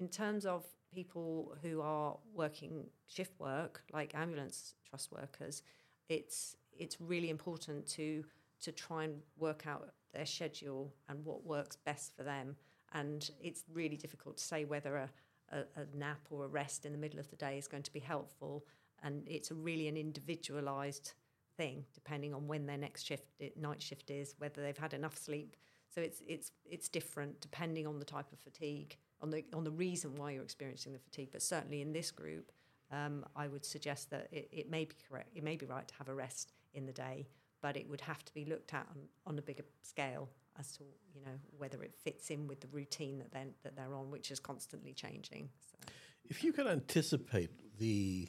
in 0.00 0.08
terms 0.08 0.44
of 0.44 0.64
people 0.94 1.56
who 1.62 1.80
are 1.80 2.16
working 2.34 2.86
shift 3.06 3.38
work, 3.38 3.82
like 3.92 4.14
ambulance 4.14 4.74
trust 4.88 5.12
workers, 5.12 5.62
it's 6.08 6.56
it's 6.72 7.00
really 7.00 7.30
important 7.30 7.86
to 7.86 8.24
to 8.60 8.72
try 8.72 9.04
and 9.04 9.20
work 9.36 9.66
out 9.66 9.90
their 10.12 10.26
schedule 10.26 10.92
and 11.08 11.24
what 11.24 11.44
works 11.44 11.76
best 11.76 12.16
for 12.16 12.22
them. 12.22 12.56
And 12.92 13.30
it's 13.40 13.64
really 13.72 13.96
difficult 13.96 14.38
to 14.38 14.44
say 14.44 14.64
whether 14.64 14.96
a, 14.96 15.10
a, 15.52 15.58
a 15.80 15.96
nap 15.96 16.20
or 16.30 16.44
a 16.44 16.48
rest 16.48 16.86
in 16.86 16.92
the 16.92 16.98
middle 16.98 17.20
of 17.20 17.28
the 17.30 17.36
day 17.36 17.58
is 17.58 17.68
going 17.68 17.82
to 17.82 17.92
be 17.92 18.00
helpful. 18.00 18.64
And 19.02 19.22
it's 19.28 19.52
really 19.52 19.86
an 19.86 19.96
individualized 19.96 21.12
thing, 21.56 21.84
depending 21.92 22.34
on 22.34 22.48
when 22.48 22.66
their 22.66 22.78
next 22.78 23.04
shift, 23.04 23.26
night 23.56 23.82
shift 23.82 24.10
is, 24.10 24.34
whether 24.38 24.62
they've 24.62 24.76
had 24.76 24.94
enough 24.94 25.16
sleep. 25.16 25.56
So 25.90 26.00
it's 26.00 26.22
it's 26.26 26.52
it's 26.64 26.88
different 26.88 27.40
depending 27.40 27.86
on 27.86 27.98
the 27.98 28.04
type 28.04 28.32
of 28.32 28.38
fatigue, 28.38 28.96
on 29.20 29.30
the 29.30 29.44
on 29.52 29.64
the 29.64 29.70
reason 29.70 30.14
why 30.16 30.32
you're 30.32 30.42
experiencing 30.42 30.92
the 30.92 30.98
fatigue. 30.98 31.30
But 31.32 31.42
certainly 31.42 31.82
in 31.82 31.92
this 31.92 32.10
group, 32.10 32.52
um, 32.90 33.24
I 33.36 33.48
would 33.48 33.64
suggest 33.64 34.10
that 34.10 34.28
it, 34.32 34.48
it 34.52 34.70
may 34.70 34.84
be 34.84 34.94
correct, 35.08 35.30
it 35.34 35.44
may 35.44 35.56
be 35.56 35.66
right 35.66 35.86
to 35.86 35.94
have 35.94 36.08
a 36.08 36.14
rest 36.14 36.52
in 36.74 36.86
the 36.86 36.92
day, 36.92 37.28
but 37.60 37.76
it 37.76 37.88
would 37.88 38.00
have 38.02 38.24
to 38.24 38.34
be 38.34 38.44
looked 38.44 38.72
at 38.74 38.86
on, 38.90 39.02
on 39.26 39.38
a 39.38 39.42
bigger 39.42 39.64
scale 39.82 40.28
as 40.58 40.72
to 40.76 40.84
you 41.14 41.20
know 41.20 41.38
whether 41.56 41.82
it 41.82 41.94
fits 41.94 42.30
in 42.30 42.46
with 42.46 42.60
the 42.60 42.68
routine 42.68 43.18
that 43.18 43.32
they're, 43.32 43.46
that 43.62 43.76
they're 43.76 43.94
on, 43.94 44.10
which 44.10 44.30
is 44.30 44.40
constantly 44.40 44.92
changing. 44.92 45.48
So. 45.70 45.92
If 46.24 46.44
you 46.44 46.52
could 46.52 46.66
anticipate 46.66 47.50
the 47.78 48.28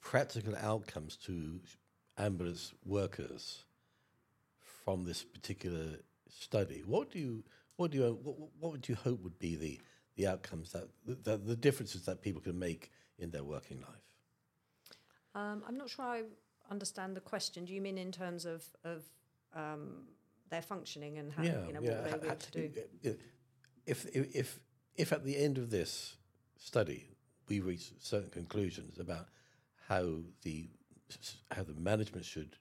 practical 0.00 0.56
outcomes 0.56 1.16
to 1.16 1.60
ambulance 2.16 2.72
workers 2.84 3.64
from 4.84 5.04
this 5.04 5.22
particular 5.22 5.98
study, 6.28 6.82
what 6.84 7.10
do 7.10 7.18
you 7.18 7.44
what 7.76 7.90
do 7.90 7.98
you 7.98 8.18
what, 8.22 8.36
what 8.58 8.72
would 8.72 8.88
you 8.88 8.94
hope 8.94 9.22
would 9.22 9.38
be 9.38 9.56
the 9.56 9.80
the 10.18 10.26
outcomes 10.26 10.72
that 10.72 10.88
the, 11.06 11.38
the 11.38 11.56
differences 11.56 12.04
that 12.04 12.20
people 12.20 12.42
can 12.42 12.58
make 12.58 12.90
in 13.18 13.30
their 13.30 13.44
working 13.44 13.78
life? 13.78 14.08
Um, 15.34 15.62
I'm 15.66 15.78
not 15.78 15.88
sure 15.88 16.04
I 16.04 16.22
understand 16.70 17.16
the 17.16 17.20
question. 17.20 17.64
Do 17.64 17.72
you 17.72 17.80
mean 17.80 17.96
in 17.96 18.12
terms 18.12 18.44
of 18.44 18.64
of 18.84 19.04
um, 19.54 20.08
their 20.50 20.60
functioning 20.60 21.18
and 21.18 21.32
how 21.32 21.42
yeah, 21.42 21.66
you 21.66 21.72
know 21.72 21.80
yeah. 21.80 22.02
what 22.02 22.22
they 22.22 22.28
to 22.28 22.50
do? 22.50 22.70
If, 23.86 24.06
if 24.06 24.34
if 24.34 24.60
if 24.96 25.12
at 25.12 25.24
the 25.24 25.36
end 25.36 25.56
of 25.56 25.70
this 25.70 26.16
study 26.58 27.06
we 27.48 27.60
reach 27.60 27.92
certain 28.00 28.30
conclusions 28.30 28.98
about 28.98 29.28
how 29.88 30.16
the 30.42 30.68
how 31.52 31.62
the 31.62 31.74
management 31.74 32.26
should 32.26 32.56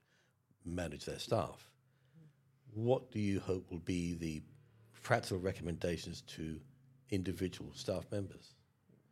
manage 0.63 1.05
their 1.05 1.19
staff, 1.19 1.71
what 2.73 3.11
do 3.11 3.19
you 3.19 3.39
hope 3.39 3.71
will 3.71 3.79
be 3.79 4.13
the 4.13 4.43
practical 5.01 5.39
recommendations 5.39 6.21
to 6.21 6.59
individual 7.11 7.71
staff 7.73 8.05
members? 8.11 8.53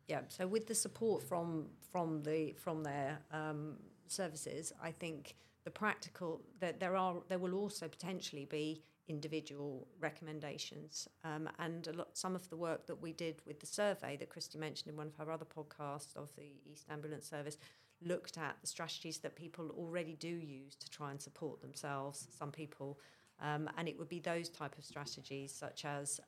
Yeah, 0.08 0.20
so 0.28 0.46
with 0.46 0.66
the 0.66 0.74
support 0.74 1.22
from 1.22 1.66
from 1.90 2.22
the 2.22 2.54
from 2.58 2.82
their 2.82 3.18
um, 3.32 3.76
services, 4.06 4.72
I 4.82 4.92
think 4.92 5.34
the 5.64 5.70
practical 5.70 6.42
that 6.60 6.78
there 6.78 6.96
are 6.96 7.16
there 7.28 7.38
will 7.38 7.54
also 7.54 7.88
potentially 7.88 8.44
be 8.44 8.82
individual 9.08 9.86
recommendations 10.00 11.06
um, 11.22 11.48
and 11.60 11.86
a 11.86 11.92
lot, 11.92 12.08
some 12.16 12.34
of 12.34 12.48
the 12.50 12.56
work 12.56 12.86
that 12.86 13.00
we 13.00 13.12
did 13.12 13.40
with 13.46 13.60
the 13.60 13.66
survey 13.66 14.16
that 14.16 14.28
Kristy 14.28 14.56
mentioned 14.56 14.90
in 14.90 14.96
one 14.96 15.06
of 15.06 15.16
her 15.16 15.30
other 15.30 15.44
podcasts 15.44 16.16
of 16.16 16.34
the 16.34 16.54
East 16.68 16.86
Ambulance 16.90 17.28
Service 17.28 17.56
looked 18.02 18.36
at 18.36 18.56
the 18.60 18.66
strategies 18.66 19.18
that 19.18 19.36
people 19.36 19.70
already 19.78 20.16
do 20.16 20.28
use 20.28 20.74
to 20.74 20.90
try 20.90 21.12
and 21.12 21.20
support 21.20 21.60
themselves. 21.62 22.26
Some 22.36 22.50
people, 22.50 22.98
um, 23.40 23.70
and 23.78 23.88
it 23.88 23.96
would 23.98 24.08
be 24.08 24.18
those 24.18 24.48
type 24.48 24.76
of 24.78 24.84
strategies 24.84 25.52
such 25.52 25.84
as. 25.84 26.20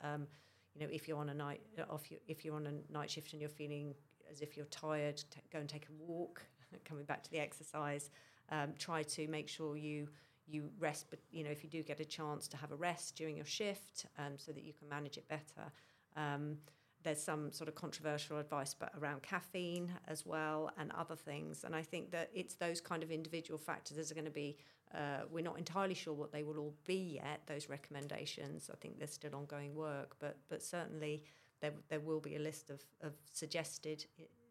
You 0.79 0.87
know, 0.87 0.93
if 0.93 1.09
you're 1.09 1.19
on 1.19 1.29
a 1.29 1.35
night, 1.35 1.61
if 1.77 2.11
you 2.11 2.19
if 2.29 2.45
you're 2.45 2.55
on 2.55 2.67
a 2.67 2.93
night 2.93 3.11
shift 3.11 3.33
and 3.33 3.41
you're 3.41 3.51
feeling 3.51 3.95
as 4.31 4.43
if 4.43 4.57
you're 4.57 4.67
tired, 4.67 5.17
t- 5.17 5.41
go 5.53 5.59
and 5.59 5.69
take 5.69 5.87
a 5.89 6.03
walk. 6.03 6.43
Coming 6.85 7.05
back 7.05 7.23
to 7.25 7.31
the 7.31 7.39
exercise, 7.39 8.11
um, 8.51 8.75
try 8.79 9.03
to 9.03 9.27
make 9.27 9.49
sure 9.49 9.77
you 9.77 10.09
you 10.47 10.71
rest. 10.79 11.07
But 11.11 11.19
you 11.33 11.43
know, 11.43 11.51
if 11.51 11.65
you 11.65 11.71
do 11.71 11.83
get 11.83 11.99
a 11.99 12.05
chance 12.05 12.47
to 12.49 12.57
have 12.57 12.71
a 12.71 12.77
rest 12.77 13.17
during 13.17 13.37
your 13.37 13.47
shift, 13.47 14.07
um, 14.19 14.35
so 14.37 14.53
that 14.53 14.63
you 14.63 14.73
can 14.73 14.89
manage 14.89 15.17
it 15.17 15.27
better. 15.29 15.73
Um, 16.17 16.59
there's 17.03 17.23
some 17.23 17.53
sort 17.53 17.69
of 17.69 17.75
controversial 17.75 18.39
advice 18.39 18.75
but 18.75 18.91
around 19.01 19.23
caffeine 19.23 19.93
as 20.09 20.27
well 20.27 20.71
and 20.79 20.91
other 20.93 21.15
things 21.15 21.63
and 21.63 21.75
i 21.75 21.81
think 21.81 22.11
that 22.11 22.29
it's 22.35 22.57
those 22.57 22.81
kind 22.81 23.05
of 23.05 23.13
individual 23.13 23.57
factors 23.57 23.97
that 23.97 24.11
are 24.11 24.15
going 24.15 24.25
to 24.25 24.31
be 24.33 24.57
uh, 24.95 25.23
we're 25.31 25.45
not 25.45 25.59
entirely 25.59 25.95
sure 25.95 26.15
what 26.15 26.33
they 26.33 26.43
will 26.43 26.59
all 26.59 26.75
be 26.87 27.21
yet. 27.23 27.41
Those 27.47 27.69
recommendations, 27.69 28.71
I 28.73 28.77
think 28.77 28.99
there's 28.99 29.13
still 29.13 29.35
ongoing 29.35 29.75
work, 29.75 30.17
but 30.19 30.37
but 30.49 30.63
certainly 30.63 31.25
there 31.61 31.73
there 31.89 32.01
will 32.01 32.21
be 32.21 32.37
a 32.37 32.39
list 32.39 32.71
of 32.71 32.83
of 33.03 33.13
suggested 33.33 34.07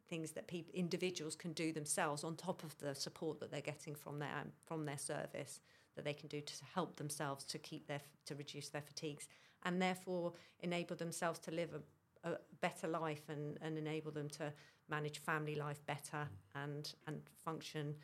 things 0.07 0.31
that 0.31 0.47
people 0.47 0.73
individuals 0.73 1.35
can 1.35 1.53
do 1.53 1.73
themselves 1.73 2.23
on 2.23 2.35
top 2.35 2.63
of 2.63 2.77
the 2.77 2.95
support 2.95 3.39
that 3.39 3.51
they're 3.51 3.61
getting 3.61 3.95
from 3.95 4.19
their 4.19 4.29
from 4.65 4.85
their 4.85 4.97
service 4.97 5.59
that 5.95 6.05
they 6.05 6.13
can 6.13 6.27
do 6.27 6.39
to 6.41 6.53
help 6.73 6.95
themselves 6.95 7.43
to 7.43 7.57
keep 7.57 7.87
their 7.87 8.01
to 8.25 8.35
reduce 8.35 8.69
their 8.69 8.81
fatigues 8.81 9.27
and 9.63 9.81
therefore 9.81 10.33
enable 10.61 10.95
themselves 10.95 11.39
to 11.39 11.51
live 11.51 11.71
a, 12.23 12.29
a 12.29 12.37
better 12.61 12.87
life 12.87 13.23
and, 13.29 13.57
and 13.61 13.77
enable 13.77 14.11
them 14.11 14.29
to 14.29 14.53
manage 14.89 15.19
family 15.19 15.55
life 15.55 15.85
better 15.85 16.27
and 16.55 16.93
and 17.07 17.21
function 17.43 17.95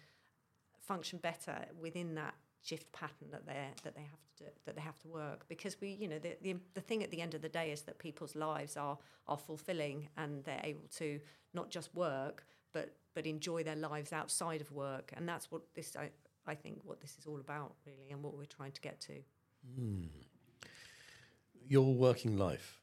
function 0.86 1.20
better 1.20 1.66
within 1.80 2.16
that 2.16 2.36
shift 2.62 2.92
pattern 2.92 3.28
that 3.32 3.46
they 3.46 3.56
that 3.84 3.96
they 3.96 4.02
have 4.02 4.22
to 4.38 4.44
do, 4.46 4.50
that 4.66 4.76
they 4.76 4.82
have 4.82 5.00
to 5.00 5.08
work. 5.08 5.46
Because 5.48 5.80
we 5.82 5.90
you 5.90 6.08
know 6.08 6.20
the, 6.20 6.36
the 6.42 6.56
the 6.74 6.82
thing 6.82 7.04
at 7.04 7.12
the 7.12 7.22
end 7.22 7.34
of 7.34 7.42
the 7.42 7.50
day 7.50 7.72
is 7.72 7.82
that 7.84 8.00
people's 8.00 8.36
lives 8.36 8.78
are 8.78 8.98
are 9.28 9.38
fulfilling 9.38 10.10
and 10.18 10.44
they're 10.44 10.62
able 10.64 10.88
to 10.98 11.20
not 11.54 11.70
just 11.70 11.94
work 11.94 12.46
but 12.74 12.96
but 13.14 13.28
enjoy 13.28 13.64
their 13.64 13.76
lives 13.76 14.12
outside 14.12 14.60
of 14.60 14.72
work. 14.72 15.14
And 15.16 15.30
that's 15.30 15.52
what 15.52 15.62
this 15.76 15.96
I, 15.96 16.10
I 16.48 16.56
think 16.56 16.82
what 16.84 17.00
this 17.00 17.16
is 17.20 17.26
all 17.26 17.40
about 17.40 17.76
really 17.86 18.12
and 18.12 18.22
what 18.24 18.36
we're 18.36 18.46
trying 18.46 18.72
to 18.72 18.82
get 18.82 19.00
to. 19.02 19.14
Mm. 19.80 20.10
your 21.66 21.94
working 21.94 22.38
life 22.38 22.82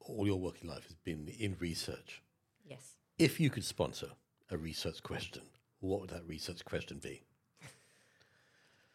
all 0.00 0.26
your 0.26 0.38
working 0.38 0.68
life 0.68 0.84
has 0.84 0.96
been 0.96 1.28
in 1.38 1.56
research. 1.60 2.22
Yes. 2.64 2.96
If 3.18 3.40
you 3.40 3.48
could 3.50 3.64
sponsor 3.64 4.08
a 4.50 4.56
research 4.58 5.02
question 5.02 5.42
what 5.84 6.00
would 6.00 6.10
that 6.10 6.26
research 6.26 6.64
question 6.64 6.98
be? 6.98 7.22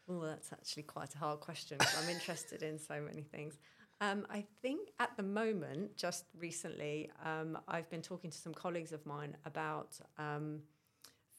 Well, 0.08 0.22
that's 0.22 0.52
actually 0.52 0.84
quite 0.84 1.14
a 1.14 1.20
hard 1.20 1.40
question 1.40 1.78
I'm 1.80 2.10
interested 2.10 2.64
in 2.64 2.80
so 2.80 3.00
many 3.00 3.22
things. 3.22 3.60
Um, 4.02 4.26
I 4.30 4.44
think 4.62 4.90
at 5.00 5.16
the 5.18 5.24
moment, 5.24 5.96
just 5.96 6.26
recently, 6.36 7.12
um, 7.24 7.60
I've 7.68 7.88
been 7.92 8.02
talking 8.02 8.32
to 8.32 8.38
some 8.38 8.54
colleagues 8.54 8.92
of 8.92 9.06
mine 9.06 9.38
about 9.46 10.00
um, 10.18 10.62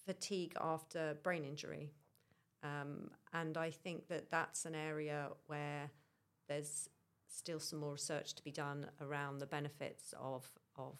fatigue 0.06 0.52
after 0.60 1.16
brain 1.24 1.44
injury. 1.44 1.90
Um, 2.62 3.10
and 3.32 3.56
I 3.56 3.70
think 3.70 4.06
that 4.06 4.30
that's 4.30 4.66
an 4.66 4.76
area 4.76 5.30
where 5.46 5.90
there's 6.48 6.88
still 7.26 7.58
some 7.58 7.80
more 7.80 7.92
research 7.92 8.34
to 8.34 8.44
be 8.44 8.52
done 8.52 8.86
around 9.00 9.38
the 9.38 9.46
benefits 9.46 10.14
of, 10.20 10.46
of 10.76 10.96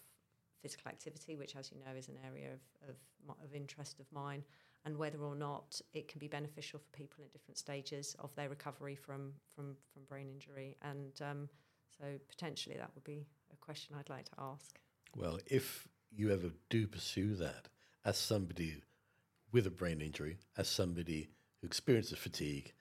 physical 0.61 0.89
activity, 0.89 1.35
which, 1.35 1.55
as 1.55 1.71
you 1.71 1.77
know, 1.79 1.97
is 1.97 2.07
an 2.07 2.17
area 2.25 2.49
of, 2.53 2.89
of, 2.89 3.35
of 3.43 3.55
interest 3.55 3.99
of 3.99 4.05
mine, 4.11 4.43
and 4.85 4.97
whether 4.97 5.19
or 5.19 5.35
not 5.35 5.79
it 5.93 6.07
can 6.07 6.19
be 6.19 6.27
beneficial 6.27 6.79
for 6.79 6.97
people 6.97 7.23
at 7.23 7.31
different 7.31 7.57
stages 7.57 8.15
of 8.19 8.33
their 8.35 8.49
recovery 8.49 8.95
from 8.95 9.33
from, 9.55 9.75
from 9.93 10.03
brain 10.07 10.27
injury. 10.27 10.77
And 10.81 11.13
um, 11.21 11.49
so, 11.97 12.05
potentially, 12.27 12.77
that 12.77 12.91
would 12.95 13.03
be 13.03 13.25
a 13.51 13.55
question 13.57 13.95
I'd 13.99 14.09
like 14.09 14.25
to 14.25 14.35
ask. 14.39 14.79
Well, 15.15 15.39
if 15.45 15.87
you 16.11 16.31
ever 16.31 16.51
do 16.69 16.87
pursue 16.87 17.35
that, 17.35 17.67
as 18.05 18.17
somebody 18.17 18.81
with 19.51 19.67
a 19.67 19.71
brain 19.71 20.01
injury, 20.01 20.37
as 20.57 20.67
somebody 20.67 21.29
who 21.59 21.67
experiences 21.67 22.17
fatigue, 22.17 22.73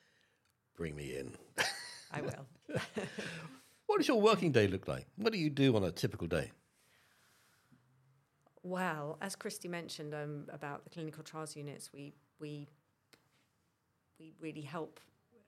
bring 0.77 0.97
me 0.97 1.17
in. 1.17 1.35
I 2.13 2.23
will. 2.23 2.47
what 3.87 3.99
does 3.99 4.09
your 4.09 4.21
working 4.21 4.53
day 4.53 4.67
look 4.67 4.89
like? 4.89 5.07
What 5.17 5.33
do 5.33 5.39
you 5.39 5.51
do 5.51 5.77
on 5.77 5.85
a 5.85 5.91
typical 5.91 6.27
day? 6.27 6.51
Well, 8.63 9.17
as 9.23 9.37
Kristy 9.37 9.71
mentioned 9.71 10.15
um, 10.15 10.45
about 10.53 10.85
the 10.85 10.91
clinical 10.91 11.23
trials 11.23 11.57
units, 11.57 11.93
we 11.93 12.13
we 12.41 12.69
we 14.19 14.35
really 14.41 14.61
help 14.61 15.01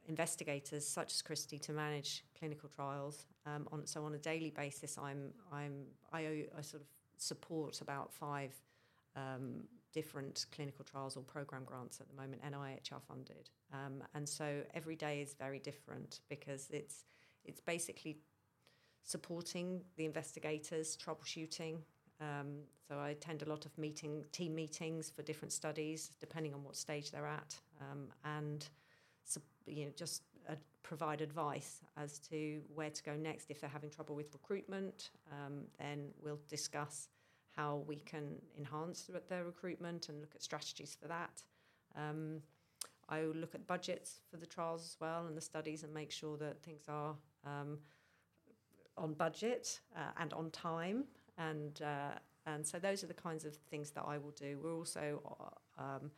investigators 0.08 0.86
such 0.86 1.12
as 1.12 1.22
Kristy 1.22 1.60
to 1.60 1.72
manage 1.72 2.24
clinical 2.38 2.68
trials. 2.68 3.26
Um, 3.44 3.68
on 3.70 3.86
so 3.86 4.04
on 4.04 4.14
a 4.14 4.18
daily 4.18 4.50
basis, 4.50 4.96
I'm 4.96 5.32
I'm 5.52 5.84
I, 6.12 6.46
I 6.56 6.62
sort 6.62 6.82
of 6.82 6.88
support 7.18 7.82
about 7.82 8.12
five 8.12 8.54
um, 9.14 9.64
different 9.92 10.46
clinical 10.50 10.82
trials 10.82 11.16
or 11.16 11.22
program 11.22 11.64
grants 11.64 12.00
at 12.00 12.08
the 12.08 12.14
moment, 12.14 12.42
NIH 12.42 12.88
NIHR 12.90 13.02
funded, 13.02 13.50
um, 13.74 14.02
and 14.14 14.26
so 14.26 14.62
every 14.72 14.96
day 14.96 15.20
is 15.20 15.34
very 15.34 15.58
different 15.58 16.20
because 16.30 16.68
it's 16.70 17.04
it's 17.44 17.60
basically 17.60 18.16
supporting 19.04 19.82
the 19.96 20.04
investigators, 20.06 20.96
troubleshooting, 20.96 21.78
um, 22.22 22.58
so 22.88 22.98
I 22.98 23.10
attend 23.10 23.42
a 23.42 23.48
lot 23.48 23.66
of 23.66 23.76
meeting 23.76 24.24
team 24.32 24.54
meetings 24.54 25.10
for 25.10 25.22
different 25.22 25.52
studies, 25.52 26.10
depending 26.20 26.54
on 26.54 26.62
what 26.62 26.76
stage 26.76 27.10
they're 27.10 27.26
at, 27.26 27.56
um, 27.80 28.08
and 28.24 28.68
you 29.66 29.86
know 29.86 29.92
just 29.96 30.22
uh, 30.48 30.54
provide 30.82 31.20
advice 31.20 31.80
as 31.96 32.18
to 32.18 32.60
where 32.74 32.90
to 32.90 33.02
go 33.02 33.14
next. 33.16 33.50
If 33.50 33.60
they're 33.60 33.70
having 33.70 33.90
trouble 33.90 34.14
with 34.14 34.32
recruitment, 34.32 35.10
um, 35.30 35.62
then 35.78 36.10
we'll 36.22 36.40
discuss 36.48 37.08
how 37.56 37.82
we 37.86 37.96
can 37.96 38.36
enhance 38.58 39.10
their 39.28 39.44
recruitment 39.44 40.08
and 40.08 40.20
look 40.20 40.34
at 40.34 40.42
strategies 40.42 40.96
for 41.00 41.08
that. 41.08 41.42
Um, 41.96 42.40
I 43.08 43.22
will 43.22 43.34
look 43.34 43.54
at 43.54 43.66
budgets 43.66 44.20
for 44.30 44.38
the 44.38 44.46
trials 44.46 44.82
as 44.82 44.96
well 45.00 45.26
and 45.26 45.36
the 45.36 45.40
studies 45.40 45.82
and 45.82 45.92
make 45.92 46.10
sure 46.10 46.36
that 46.38 46.62
things 46.62 46.84
are 46.88 47.14
um, 47.44 47.78
on 48.96 49.12
budget 49.12 49.80
uh, 49.96 50.12
and 50.18 50.32
on 50.32 50.50
time 50.50 51.04
and 51.38 51.80
uh, 51.82 52.18
and 52.46 52.66
so 52.66 52.78
those 52.78 53.04
are 53.04 53.06
the 53.06 53.14
kinds 53.14 53.44
of 53.44 53.54
things 53.70 53.90
that 53.90 54.04
I 54.06 54.18
will 54.18 54.32
do. 54.32 54.58
We're 54.62 54.74
also 54.74 55.22
uh, 55.78 55.82
um, 55.82 56.10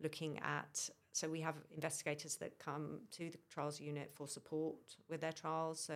looking 0.00 0.38
at 0.38 0.88
so 1.12 1.28
we 1.28 1.40
have 1.42 1.54
investigators 1.72 2.34
that 2.36 2.58
come 2.58 2.98
to 3.12 3.30
the 3.30 3.38
trials 3.48 3.80
unit 3.80 4.10
for 4.14 4.26
support 4.26 4.96
with 5.08 5.20
their 5.20 5.32
trials. 5.32 5.78
So 5.78 5.94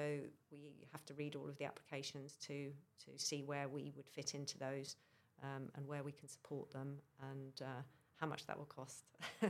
we 0.52 0.86
have 0.92 1.04
to 1.06 1.14
read 1.14 1.34
all 1.34 1.48
of 1.48 1.58
the 1.58 1.64
applications 1.64 2.36
to 2.46 2.70
to 3.04 3.18
see 3.18 3.42
where 3.42 3.68
we 3.68 3.92
would 3.96 4.08
fit 4.08 4.34
into 4.34 4.58
those 4.58 4.96
um, 5.42 5.70
and 5.74 5.86
where 5.86 6.02
we 6.02 6.12
can 6.12 6.28
support 6.28 6.70
them 6.70 6.98
and 7.32 7.52
uh, 7.62 7.82
how 8.20 8.26
much 8.26 8.46
that 8.46 8.58
will 8.58 8.66
cost, 8.66 9.04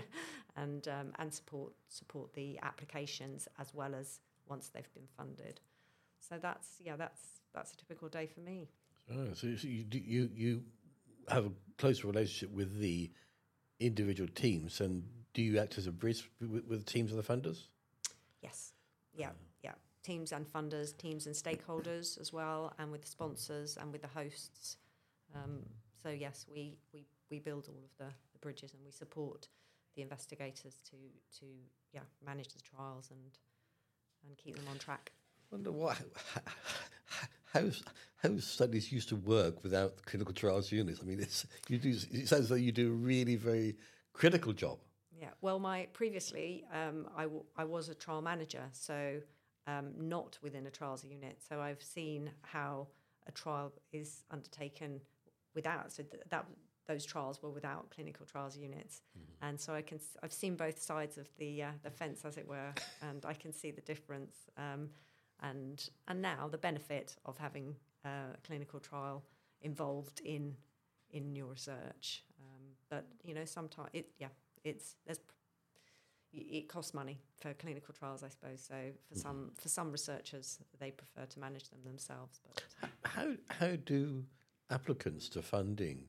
and 0.57 0.89
um, 0.89 1.13
and 1.19 1.33
support 1.33 1.73
support 1.89 2.33
the 2.35 2.59
applications 2.63 3.49
as 3.59 3.75
well 3.75 3.95
as 3.95 4.21
once 4.49 4.69
they've 4.69 4.93
been 4.95 5.09
funded. 5.17 5.61
So 6.21 6.37
that's 6.41 6.81
yeah 6.83 6.97
that's 6.97 7.41
that's 7.55 7.73
a 7.73 7.77
typical 7.77 8.09
day 8.09 8.27
for 8.27 8.41
me. 8.41 8.69
Oh, 9.13 9.29
so, 9.35 9.55
so 9.57 9.69
you, 9.69 9.85
you 9.91 10.31
you 10.35 10.63
have 11.29 11.47
a 11.47 11.53
close 11.79 12.05
relationship 12.05 12.55
with 12.55 12.79
the 12.79 13.11
individual 13.81 14.29
teams, 14.35 14.81
and 14.81 15.05
do 15.35 15.43
you 15.43 15.59
act 15.59 15.79
as 15.79 15.87
a 15.87 15.93
bridge 15.93 16.31
with, 16.41 16.65
with 16.67 16.87
teams 16.87 17.13
and 17.13 17.19
the 17.19 17.27
funders? 17.27 17.65
Yes. 18.43 18.73
Yeah. 19.17 19.31
Yeah. 19.63 19.73
Teams 20.03 20.33
and 20.33 20.47
funders, 20.47 20.97
teams 20.97 21.27
and 21.27 21.35
stakeholders 21.35 22.21
as 22.21 22.33
well, 22.33 22.73
and 22.79 22.91
with 22.91 23.03
the 23.03 23.09
sponsors 23.09 23.77
and 23.77 23.93
with 23.93 24.03
the 24.03 24.09
hosts. 24.09 24.77
Um, 25.35 25.61
so 26.03 26.11
yes, 26.11 26.47
we, 26.51 26.79
we, 26.93 27.05
we 27.31 27.39
build 27.39 27.69
all 27.69 27.83
of 27.85 27.91
the, 27.99 28.13
the 28.33 28.39
bridges 28.41 28.73
and 28.73 28.83
we 28.85 28.91
support 28.91 29.49
the 29.99 30.03
investigators 30.03 30.79
to 30.89 30.97
to 31.41 31.47
yeah 31.93 32.03
manage 32.25 32.49
the 32.55 32.61
trials 32.61 33.11
and 33.11 33.39
and 34.25 34.37
keep 34.37 34.55
them 34.55 34.65
on 34.71 34.79
track. 34.79 35.11
wonder 35.51 35.73
what 35.73 35.99
how 37.53 37.65
how 38.17 38.37
studies 38.39 38.91
used 38.91 39.09
to 39.11 39.17
work 39.17 39.63
without 39.63 40.03
clinical 40.05 40.35
trials 40.35 40.73
units. 40.73 41.01
I 41.03 41.05
mean, 41.07 41.21
it's 41.21 41.47
you 41.69 41.79
do. 41.79 41.91
It 42.11 42.29
sounds 42.29 42.51
like 42.51 42.63
you 42.63 42.73
do 42.73 42.89
a 42.89 42.97
really 42.97 43.37
very 43.37 43.77
critical 44.13 44.53
job. 44.53 44.79
Yeah. 45.21 45.31
Well, 45.41 45.59
my 45.59 45.87
previously 45.93 46.65
um, 46.73 47.09
I, 47.17 47.23
w- 47.25 47.45
I 47.57 47.65
was 47.65 47.89
a 47.89 47.95
trial 47.95 48.23
manager, 48.23 48.65
so 48.73 49.21
um, 49.67 49.93
not 49.99 50.39
within 50.43 50.67
a 50.67 50.71
trials 50.71 51.05
unit. 51.05 51.39
So 51.49 51.61
I've 51.61 51.83
seen 51.83 52.31
how 52.43 52.89
a 53.27 53.33
trial 53.33 53.73
is 53.93 54.25
undertaken 54.31 55.01
without. 55.55 55.93
So 55.93 56.03
th- 56.03 56.23
that 56.31 56.47
those 56.87 57.05
trials 57.05 57.43
were 57.43 57.51
without 57.51 57.91
clinical 57.91 58.25
trials 58.27 58.57
units, 58.57 59.03
and 59.43 59.61
so 59.61 59.75
I 59.75 59.83
can 59.83 59.99
s- 59.99 60.17
I've 60.23 60.33
seen 60.33 60.57
both 60.57 60.81
sides 60.81 61.19
of 61.19 61.29
the 61.37 61.63
uh, 61.65 61.71
the 61.83 61.91
fence, 61.91 62.25
as 62.25 62.37
it 62.37 62.47
were, 62.49 62.73
and 63.03 63.25
I 63.27 63.35
can 63.35 63.53
see 63.53 63.71
the 63.71 63.83
difference. 63.83 64.35
Um, 64.57 64.89
and 65.43 65.89
and 66.07 66.23
now 66.23 66.49
the 66.49 66.59
benefit 66.59 67.17
of 67.25 67.39
having 67.39 67.77
uh, 68.05 68.35
a 68.35 68.47
clinical 68.47 68.81
trial 68.81 69.25
involved 69.63 70.21
in 70.25 70.57
in 71.11 71.35
your 71.35 71.47
research. 71.47 72.25
Um, 72.41 72.63
but 72.91 73.07
you 73.25 73.35
know, 73.35 73.45
sometimes 73.45 73.91
it 73.93 74.11
yeah, 74.19 74.29
it's 74.65 74.97
there's 75.07 75.21
it 76.33 76.69
costs 76.69 76.93
money 76.93 77.19
for 77.41 77.55
clinical 77.55 77.95
trials, 77.95 78.23
I 78.23 78.29
suppose. 78.29 78.61
So 78.69 78.75
for 79.09 79.19
some 79.19 79.51
for 79.57 79.69
some 79.69 79.91
researchers, 79.91 80.59
they 80.79 80.91
prefer 80.91 81.25
to 81.25 81.41
manage 81.41 81.71
them 81.71 81.81
themselves. 81.85 82.41
But 82.45 82.91
How 83.05 83.33
how 83.49 83.77
do 83.77 84.25
applicants 84.71 85.29
to 85.31 85.43
funding 85.43 86.09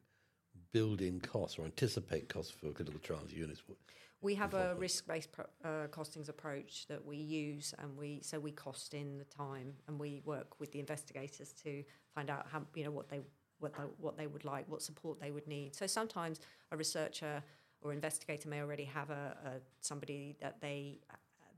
build 0.71 1.01
in 1.01 1.19
costs 1.19 1.57
or 1.57 1.65
anticipate 1.65 2.29
costs 2.29 2.51
for 2.51 2.71
clinical 2.71 2.99
trials 2.99 3.31
units? 3.31 3.63
We 4.21 4.35
have 4.35 4.53
a 4.53 4.75
risk-based 4.77 5.31
pro- 5.31 5.45
uh, 5.63 5.87
costings 5.87 6.27
approach 6.27 6.85
that 6.87 7.05
we 7.05 7.17
use, 7.17 7.73
and 7.79 7.97
we 7.97 8.19
so 8.21 8.39
we 8.39 8.51
cost 8.51 8.93
in 8.93 9.17
the 9.17 9.23
time, 9.25 9.73
and 9.87 9.99
we 9.99 10.21
work 10.25 10.59
with 10.59 10.71
the 10.71 10.79
investigators 10.79 11.53
to 11.63 11.83
find 12.13 12.29
out 12.29 12.45
how 12.51 12.61
you 12.75 12.83
know 12.83 12.91
what 12.91 13.09
they 13.09 13.21
what 13.59 13.73
they, 13.73 13.83
what 13.97 14.17
they 14.17 14.27
would 14.27 14.45
like, 14.45 14.67
what 14.69 14.81
support 14.81 15.19
they 15.19 15.31
would 15.31 15.47
need. 15.47 15.75
So 15.75 15.87
sometimes 15.87 16.39
a 16.71 16.77
researcher 16.77 17.43
or 17.81 17.93
investigator 17.93 18.49
may 18.49 18.61
already 18.61 18.85
have 18.85 19.09
a, 19.09 19.37
a 19.45 19.51
somebody 19.79 20.35
that 20.41 20.59
they 20.61 20.99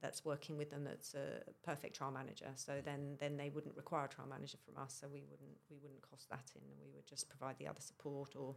that's 0.02 0.26
working 0.26 0.58
with 0.58 0.71
them 0.71 0.84
that's 0.84 1.13
a 1.13 1.43
perfect 1.63 1.95
trial 1.95 2.12
manager. 2.12 2.50
So 2.56 2.74
then 2.86 3.17
then 3.19 3.38
they 3.38 3.50
wouldn't 3.50 3.76
require 3.76 4.06
a 4.06 4.10
trial 4.10 4.28
manager 4.28 4.58
from 4.63 4.82
us. 4.82 4.97
So 5.00 5.08
we 5.08 5.24
wouldn't 5.32 5.58
we 5.69 5.78
wouldn't 5.82 6.02
cost 6.08 6.30
that 6.30 6.52
in, 6.56 6.62
and 6.62 6.80
we 6.80 6.91
would 6.95 7.08
just 7.08 7.28
provide 7.28 7.58
the 7.58 7.67
other 7.67 7.82
support 7.82 8.36
or 8.36 8.56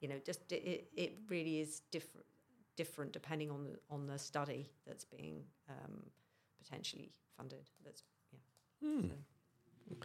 you 0.00 0.08
know 0.08 0.16
just 0.26 0.40
it, 0.52 0.90
it 0.94 1.18
really 1.30 1.60
is 1.60 1.80
different 1.90 2.26
different 2.76 3.12
depending 3.12 3.50
on 3.50 3.64
the 3.64 3.78
on 3.90 4.06
the 4.06 4.18
study 4.18 4.70
that's 4.86 5.04
being 5.04 5.42
um, 5.68 6.02
potentially 6.62 7.10
funded. 7.36 7.68
That's 7.84 8.02
yeah. 8.32 8.88
Hmm. 8.88 9.08
So- 9.08 9.96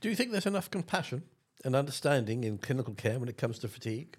Do 0.00 0.08
you 0.08 0.16
think 0.16 0.32
there's 0.32 0.46
enough 0.46 0.70
compassion 0.70 1.22
and 1.64 1.74
understanding 1.76 2.44
in 2.44 2.58
clinical 2.58 2.94
care 2.94 3.18
when 3.18 3.28
it 3.28 3.36
comes 3.36 3.58
to 3.60 3.68
fatigue? 3.68 4.16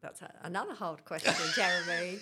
That's 0.00 0.20
a, 0.22 0.32
another 0.42 0.74
hard 0.74 1.04
question, 1.04 1.32
Jeremy. 1.54 2.18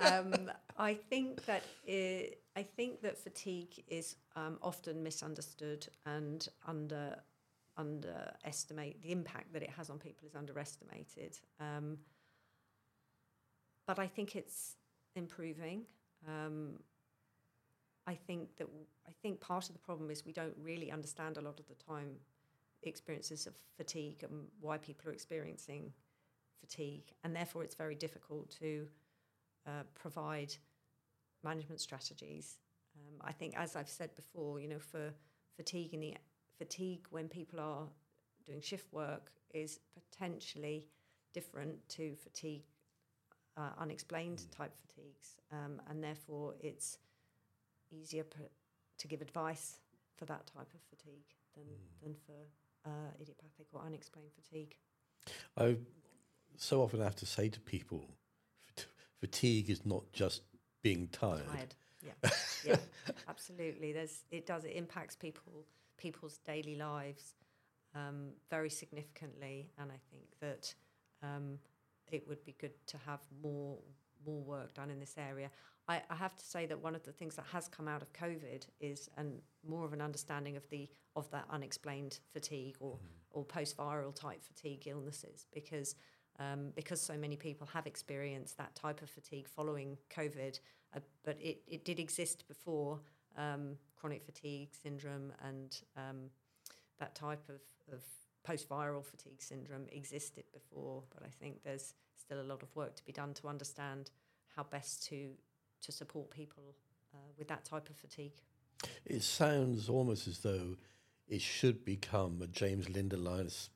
um, 0.00 0.50
I 0.78 0.94
think 0.94 1.44
that 1.46 1.62
i 1.88 2.30
I 2.56 2.62
think 2.64 3.00
that 3.02 3.16
fatigue 3.16 3.84
is 3.86 4.16
um, 4.34 4.58
often 4.60 5.02
misunderstood 5.02 5.86
and 6.04 6.46
under 6.66 7.16
underestimate 7.76 9.00
the 9.02 9.12
impact 9.12 9.52
that 9.52 9.62
it 9.62 9.70
has 9.70 9.88
on 9.88 9.98
people 9.98 10.26
is 10.26 10.34
underestimated. 10.34 11.38
Um, 11.60 11.98
but 13.90 13.98
I 13.98 14.06
think 14.06 14.36
it's 14.36 14.76
improving. 15.16 15.82
Um, 16.28 16.74
I 18.06 18.14
think 18.14 18.56
that 18.58 18.68
I 19.08 19.10
think 19.20 19.40
part 19.40 19.66
of 19.68 19.72
the 19.72 19.80
problem 19.80 20.12
is 20.12 20.24
we 20.24 20.32
don't 20.32 20.54
really 20.62 20.92
understand 20.92 21.38
a 21.38 21.40
lot 21.40 21.58
of 21.58 21.66
the 21.66 21.74
time 21.74 22.10
experiences 22.84 23.48
of 23.48 23.54
fatigue 23.76 24.22
and 24.22 24.46
why 24.60 24.78
people 24.78 25.10
are 25.10 25.12
experiencing 25.12 25.92
fatigue, 26.60 27.08
and 27.24 27.34
therefore 27.34 27.64
it's 27.64 27.74
very 27.74 27.96
difficult 27.96 28.48
to 28.60 28.86
uh, 29.66 29.82
provide 29.96 30.54
management 31.42 31.80
strategies. 31.80 32.58
Um, 32.94 33.16
I 33.22 33.32
think, 33.32 33.54
as 33.56 33.74
I've 33.74 33.88
said 33.88 34.14
before, 34.14 34.60
you 34.60 34.68
know, 34.68 34.78
for 34.78 35.12
fatigue 35.56 35.94
in 35.94 36.00
the 36.00 36.14
fatigue 36.58 37.06
when 37.10 37.26
people 37.26 37.58
are 37.58 37.88
doing 38.46 38.60
shift 38.60 38.92
work 38.92 39.32
is 39.52 39.80
potentially 39.98 40.86
different 41.34 41.76
to 41.88 42.14
fatigue, 42.14 42.62
uh, 43.60 43.70
unexplained 43.78 44.44
type 44.50 44.72
fatigues, 44.80 45.36
um, 45.52 45.80
and 45.88 46.02
therefore 46.02 46.54
it's 46.60 46.98
easier 47.90 48.24
p- 48.24 48.40
to 48.98 49.08
give 49.08 49.20
advice 49.20 49.80
for 50.16 50.24
that 50.26 50.46
type 50.46 50.68
of 50.74 50.80
fatigue 50.88 51.34
than 51.54 51.64
than 52.02 52.14
for 52.26 52.90
uh, 52.90 53.10
idiopathic 53.20 53.66
or 53.72 53.82
unexplained 53.84 54.30
fatigue. 54.34 54.76
I 55.56 55.76
so 56.56 56.82
often 56.82 57.00
have 57.00 57.16
to 57.16 57.26
say 57.26 57.48
to 57.48 57.60
people, 57.60 58.04
fat- 58.66 58.86
fatigue 59.18 59.70
is 59.70 59.84
not 59.84 60.12
just 60.12 60.42
being 60.82 61.08
tired. 61.08 61.46
tired. 61.46 61.74
Yeah, 62.02 62.30
yeah, 62.64 62.76
absolutely. 63.28 63.92
There's 63.92 64.24
it 64.30 64.46
does 64.46 64.64
it 64.64 64.72
impacts 64.74 65.16
people 65.16 65.64
people's 65.98 66.38
daily 66.46 66.76
lives 66.76 67.34
um, 67.94 68.30
very 68.48 68.70
significantly, 68.70 69.70
and 69.78 69.90
I 69.90 69.98
think 70.10 70.24
that 70.40 70.74
um, 71.22 71.58
it 72.12 72.26
would 72.28 72.44
be 72.44 72.54
good 72.58 72.72
to 72.86 72.98
have 72.98 73.20
more 73.42 73.78
more 74.26 74.42
work 74.42 74.74
done 74.74 74.90
in 74.90 75.00
this 75.00 75.14
area. 75.16 75.50
I, 75.88 76.02
I 76.10 76.14
have 76.14 76.36
to 76.36 76.44
say 76.44 76.66
that 76.66 76.78
one 76.78 76.94
of 76.94 77.02
the 77.04 77.12
things 77.12 77.36
that 77.36 77.46
has 77.52 77.68
come 77.68 77.88
out 77.88 78.02
of 78.02 78.12
COVID 78.12 78.66
is 78.80 79.08
and 79.16 79.40
more 79.66 79.84
of 79.84 79.92
an 79.92 80.00
understanding 80.00 80.56
of 80.56 80.68
the 80.68 80.88
of 81.16 81.30
that 81.30 81.46
unexplained 81.50 82.20
fatigue 82.32 82.76
or 82.80 82.98
or 83.30 83.44
post 83.44 83.76
viral 83.76 84.14
type 84.14 84.42
fatigue 84.44 84.86
illnesses 84.86 85.46
because 85.52 85.94
um, 86.38 86.72
because 86.74 87.00
so 87.00 87.16
many 87.16 87.36
people 87.36 87.66
have 87.72 87.86
experienced 87.86 88.56
that 88.58 88.74
type 88.74 89.02
of 89.02 89.10
fatigue 89.10 89.46
following 89.48 89.98
COVID, 90.14 90.58
uh, 90.96 91.00
but 91.22 91.36
it, 91.40 91.60
it 91.68 91.84
did 91.84 92.00
exist 92.00 92.48
before 92.48 92.98
um, 93.36 93.76
chronic 93.96 94.24
fatigue 94.24 94.70
syndrome 94.82 95.32
and 95.46 95.82
um, 95.96 96.30
that 96.98 97.14
type 97.14 97.42
of, 97.48 97.60
of 97.94 98.02
post 98.42 98.68
viral 98.68 99.04
fatigue 99.04 99.40
syndrome 99.40 99.86
existed 99.92 100.44
before. 100.52 101.02
But 101.12 101.22
I 101.24 101.30
think 101.40 101.62
there's 101.62 101.94
still 102.16 102.40
a 102.40 102.44
lot 102.44 102.62
of 102.62 102.74
work 102.74 102.96
to 102.96 103.04
be 103.04 103.12
done 103.12 103.34
to 103.34 103.48
understand 103.48 104.10
how 104.56 104.64
best 104.64 105.06
to, 105.08 105.30
to 105.82 105.92
support 105.92 106.30
people 106.30 106.74
uh, 107.14 107.18
with 107.38 107.48
that 107.48 107.64
type 107.64 107.88
of 107.88 107.96
fatigue. 107.96 108.40
It 109.04 109.22
sounds 109.22 109.88
almost 109.88 110.26
as 110.26 110.38
though 110.38 110.76
it 111.28 111.40
should 111.40 111.84
become 111.84 112.40
a 112.42 112.46
James 112.46 112.88
Lind 112.88 113.12
Alliance 113.12 113.70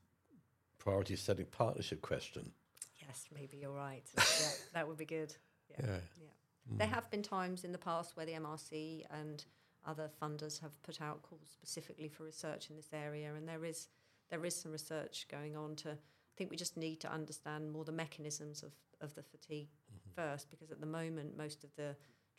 priority 0.78 1.16
setting 1.16 1.46
partnership 1.46 2.02
question. 2.02 2.52
Yes, 3.00 3.26
maybe 3.34 3.58
you're 3.58 3.72
right. 3.72 4.04
yeah, 4.16 4.48
that 4.72 4.88
would 4.88 4.98
be 4.98 5.04
good. 5.04 5.34
Yeah. 5.70 5.86
Yeah. 5.86 5.98
Yeah. 6.20 6.78
There 6.78 6.86
have 6.86 7.10
been 7.10 7.22
times 7.22 7.64
in 7.64 7.72
the 7.72 7.78
past 7.78 8.16
where 8.16 8.26
the 8.26 8.32
MRC 8.32 9.04
and 9.10 9.44
other 9.86 10.10
funders 10.20 10.60
have 10.60 10.82
put 10.82 11.00
out 11.00 11.22
calls 11.22 11.48
specifically 11.52 12.08
for 12.08 12.24
research 12.24 12.70
in 12.70 12.76
this 12.76 12.88
area, 12.92 13.34
and 13.34 13.46
there 13.46 13.64
is 13.64 13.88
there 14.30 14.44
is 14.44 14.54
some 14.54 14.72
research 14.72 15.26
going 15.30 15.56
on 15.56 15.76
to. 15.76 15.90
I 15.90 16.36
think 16.36 16.50
we 16.50 16.56
just 16.56 16.76
need 16.76 17.00
to 17.00 17.12
understand 17.12 17.70
more 17.72 17.84
the 17.84 17.92
mechanisms 17.92 18.64
of, 18.64 18.72
of 19.00 19.14
the 19.14 19.22
fatigue 19.22 19.68
first, 20.16 20.50
because 20.50 20.72
at 20.72 20.80
the 20.80 20.86
moment 20.86 21.36
most 21.36 21.62
of 21.62 21.70
the 21.76 21.94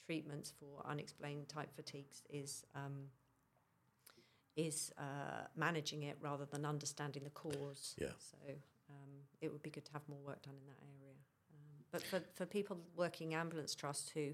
treatments 0.05 0.51
for 0.59 0.85
unexplained 0.85 1.47
type 1.47 1.73
fatigues 1.75 2.23
is 2.29 2.65
um, 2.75 3.09
is 4.55 4.91
uh, 4.97 5.47
managing 5.55 6.03
it 6.03 6.17
rather 6.21 6.45
than 6.45 6.65
understanding 6.65 7.23
the 7.23 7.29
cause. 7.29 7.95
Yeah. 7.97 8.07
So 8.19 8.37
um, 8.89 9.09
it 9.41 9.51
would 9.51 9.61
be 9.61 9.69
good 9.69 9.85
to 9.85 9.93
have 9.93 10.03
more 10.07 10.19
work 10.25 10.41
done 10.41 10.55
in 10.59 10.65
that 10.67 10.79
area. 10.81 11.15
Um, 11.51 11.83
but 11.91 12.03
for, 12.03 12.21
for 12.33 12.45
people 12.45 12.77
working 12.95 13.33
ambulance 13.33 13.75
trust 13.75 14.11
who 14.13 14.33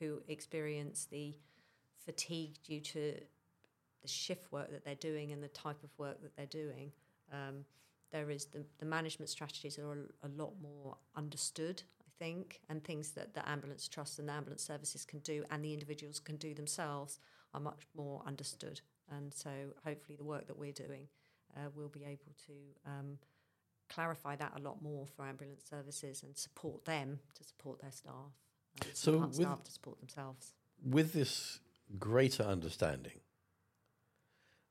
who 0.00 0.22
experience 0.28 1.06
the 1.10 1.34
fatigue 2.04 2.54
due 2.64 2.80
to 2.80 3.14
the 4.04 4.08
shift 4.08 4.52
work 4.52 4.70
that 4.70 4.84
they're 4.84 4.94
doing 5.10 5.32
and 5.32 5.42
the 5.42 5.48
type 5.48 5.82
of 5.82 5.90
work 5.98 6.20
that 6.22 6.36
they're 6.36 6.46
doing, 6.46 6.92
um, 7.32 7.64
there 8.12 8.30
is 8.30 8.44
the, 8.46 8.64
the 8.78 8.84
management 8.84 9.30
strategies 9.30 9.78
are 9.78 9.92
a, 9.92 10.26
a 10.26 10.30
lot 10.36 10.52
more 10.62 10.96
understood, 11.16 11.82
I 12.02 12.10
think, 12.22 12.60
and 12.68 12.84
things 12.84 13.12
that 13.12 13.32
the 13.34 13.48
ambulance 13.48 13.88
trust 13.88 14.18
and 14.18 14.28
the 14.28 14.34
ambulance 14.34 14.62
services 14.62 15.06
can 15.06 15.20
do 15.20 15.42
and 15.50 15.64
the 15.64 15.72
individuals 15.72 16.20
can 16.20 16.36
do 16.36 16.52
themselves 16.54 17.18
are 17.54 17.60
much 17.60 17.86
more 17.96 18.22
understood. 18.26 18.82
And 19.10 19.32
so 19.32 19.50
hopefully 19.84 20.16
the 20.16 20.24
work 20.24 20.46
that 20.48 20.58
we're 20.58 20.72
doing 20.72 21.08
uh, 21.56 21.70
will 21.74 21.88
be 21.88 22.04
able 22.04 22.32
to 22.46 22.52
um, 22.86 23.18
clarify 23.88 24.36
that 24.36 24.52
a 24.56 24.60
lot 24.60 24.82
more 24.82 25.06
for 25.06 25.24
ambulance 25.24 25.64
services 25.68 26.22
and 26.22 26.36
support 26.36 26.84
them 26.84 27.20
to 27.34 27.42
support 27.44 27.80
their 27.80 27.92
staff. 27.92 28.12
Um, 28.82 28.88
So 28.92 29.18
with- 29.18 29.34
staff 29.34 29.64
to 29.64 29.72
support 29.72 29.98
themselves. 29.98 30.52
With 30.84 31.14
this 31.14 31.60
greater 31.98 32.42
understanding, 32.42 33.20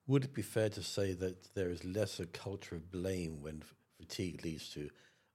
would 0.07 0.25
it 0.25 0.33
be 0.33 0.41
fair 0.41 0.69
to 0.69 0.83
say 0.83 1.13
that 1.13 1.53
there 1.55 1.69
is 1.69 1.83
less 1.83 2.19
a 2.19 2.25
culture 2.25 2.75
of 2.75 2.91
blame 2.91 3.41
when 3.41 3.59
f- 3.61 3.73
fatigue 3.97 4.43
leads 4.43 4.69
to 4.73 4.89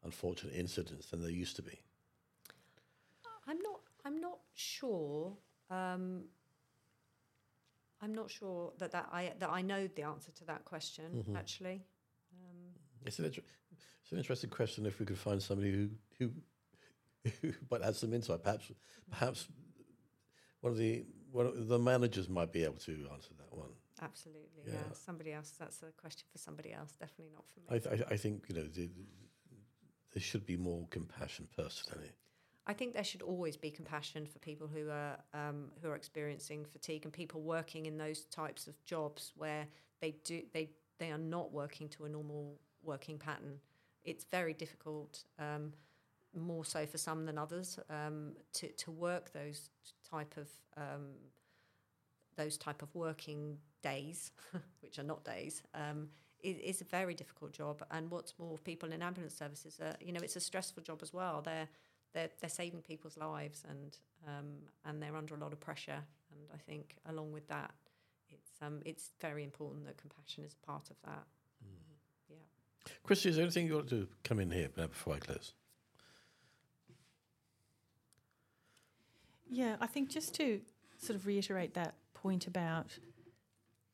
unfortunate 0.04 0.54
incidents 0.54 1.06
than 1.06 1.22
there 1.22 1.30
used 1.30 1.56
to 1.56 1.62
be? 1.62 1.78
I'm 3.46 3.58
not. 3.62 3.80
I'm 4.04 4.20
not 4.20 4.38
sure. 4.54 5.36
Um, 5.70 6.24
I'm 8.00 8.14
not 8.14 8.30
sure 8.30 8.72
that, 8.78 8.92
that 8.92 9.08
I 9.12 9.32
that 9.38 9.50
I 9.50 9.62
know 9.62 9.88
the 9.94 10.02
answer 10.02 10.30
to 10.32 10.44
that 10.44 10.64
question. 10.64 11.24
Mhm. 11.28 11.36
Actually, 11.36 11.82
um, 12.32 12.74
It's 13.06 13.18
an, 13.18 13.24
inter- 13.24 13.42
it's 14.02 14.12
an 14.12 14.18
interesting 14.18 14.50
question 14.50 14.86
if 14.86 15.00
we 15.00 15.06
could 15.06 15.18
find 15.18 15.42
somebody 15.42 15.72
who, 15.72 15.88
who, 16.18 16.30
who 17.42 17.52
might 17.70 17.82
add 17.82 17.96
some 17.96 18.12
insight. 18.14 18.42
Perhaps, 18.42 18.70
perhaps 19.10 19.48
one 20.60 20.72
of 20.72 20.78
the 20.78 21.04
one 21.32 21.46
of 21.46 21.68
the 21.68 21.78
managers 21.78 22.28
might 22.28 22.52
be 22.52 22.64
able 22.64 22.76
to 22.78 22.92
answer 23.12 23.30
that 23.38 23.56
one. 23.56 23.70
Absolutely. 24.02 24.64
Yeah. 24.66 24.74
Yeah. 24.74 24.94
Somebody 24.94 25.32
else. 25.32 25.52
That's 25.58 25.82
a 25.82 25.92
question 26.00 26.26
for 26.32 26.38
somebody 26.38 26.72
else. 26.72 26.92
Definitely 26.92 27.32
not 27.32 27.44
for 27.48 27.60
I, 27.72 27.74
me. 27.74 27.80
th- 27.80 28.08
I, 28.10 28.14
I 28.14 28.16
think 28.16 28.44
you 28.48 28.54
know 28.54 28.66
the, 28.66 28.88
there 30.12 30.22
should 30.22 30.46
be 30.46 30.56
more 30.56 30.86
compassion 30.90 31.48
personally. 31.56 32.12
I 32.66 32.74
think 32.74 32.92
there 32.92 33.04
should 33.04 33.22
always 33.22 33.56
be 33.56 33.70
compassion 33.70 34.26
for 34.26 34.38
people 34.40 34.66
who 34.66 34.90
are 34.90 35.18
um, 35.32 35.70
who 35.80 35.88
are 35.88 35.96
experiencing 35.96 36.66
fatigue 36.66 37.04
and 37.04 37.12
people 37.12 37.40
working 37.40 37.86
in 37.86 37.96
those 37.96 38.24
types 38.26 38.66
of 38.66 38.82
jobs 38.84 39.32
where 39.36 39.66
they 40.00 40.16
do 40.24 40.42
they 40.52 40.70
they 40.98 41.10
are 41.10 41.18
not 41.18 41.52
working 41.52 41.88
to 41.90 42.04
a 42.04 42.08
normal 42.08 42.58
working 42.82 43.18
pattern. 43.18 43.58
It's 44.04 44.24
very 44.24 44.52
difficult, 44.52 45.24
um, 45.38 45.72
more 46.34 46.64
so 46.64 46.86
for 46.86 46.98
some 46.98 47.24
than 47.24 47.38
others, 47.38 47.78
um, 47.88 48.32
to 48.54 48.68
to 48.68 48.90
work 48.90 49.32
those 49.32 49.70
type 50.10 50.34
of 50.36 50.48
um, 50.76 51.14
those 52.36 52.58
type 52.58 52.82
of 52.82 52.94
working 52.94 53.58
days, 53.82 54.32
which 54.80 54.98
are 54.98 55.04
not 55.04 55.24
days. 55.24 55.62
Um, 55.74 56.08
it 56.40 56.60
is 56.62 56.80
a 56.80 56.84
very 56.84 57.14
difficult 57.14 57.52
job, 57.52 57.82
and 57.90 58.10
what's 58.10 58.34
more, 58.38 58.58
people 58.58 58.92
in 58.92 59.02
ambulance 59.02 59.34
services, 59.34 59.80
are, 59.80 59.94
you 60.00 60.12
know, 60.12 60.20
it's 60.22 60.36
a 60.36 60.40
stressful 60.40 60.82
job 60.82 61.00
as 61.02 61.12
well. 61.12 61.42
They're 61.42 61.68
they're, 62.14 62.30
they're 62.40 62.50
saving 62.50 62.80
people's 62.82 63.16
lives 63.16 63.64
and 63.68 63.98
um, 64.26 64.46
and 64.84 65.02
they're 65.02 65.16
under 65.16 65.34
a 65.34 65.38
lot 65.38 65.52
of 65.52 65.60
pressure. 65.60 66.02
And 66.32 66.40
I 66.54 66.56
think 66.56 66.96
along 67.06 67.32
with 67.32 67.46
that, 67.48 67.72
it's 68.30 68.50
um, 68.62 68.80
it's 68.84 69.10
very 69.20 69.44
important 69.44 69.86
that 69.86 69.96
compassion 69.96 70.44
is 70.44 70.54
a 70.62 70.66
part 70.66 70.90
of 70.90 70.96
that. 71.04 71.24
Yeah. 72.30 72.36
Kristy, 73.06 73.26
is 73.26 73.36
there 73.36 73.44
anything 73.44 73.66
you 73.66 73.74
want 73.74 73.90
to 73.90 74.08
come 74.24 74.40
in 74.40 74.50
here 74.50 74.68
uh, 74.78 74.86
before 74.86 75.14
I 75.14 75.18
close? 75.18 75.52
Yeah, 79.50 79.76
I 79.80 79.86
think 79.86 80.10
just 80.10 80.34
to 80.34 80.60
sort 80.98 81.16
of 81.16 81.26
reiterate 81.26 81.74
that 81.74 81.94
point 82.12 82.46
about 82.46 82.98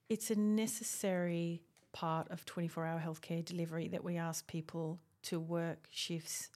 it's 0.08 0.30
a 0.30 0.36
necessary 0.36 1.62
part 1.92 2.30
of 2.30 2.44
24 2.44 2.86
hour 2.86 3.02
healthcare 3.04 3.44
delivery 3.44 3.88
that 3.88 4.04
we 4.04 4.16
ask 4.16 4.46
people 4.46 5.00
to 5.22 5.40
work 5.40 5.86
shifts 5.90 6.50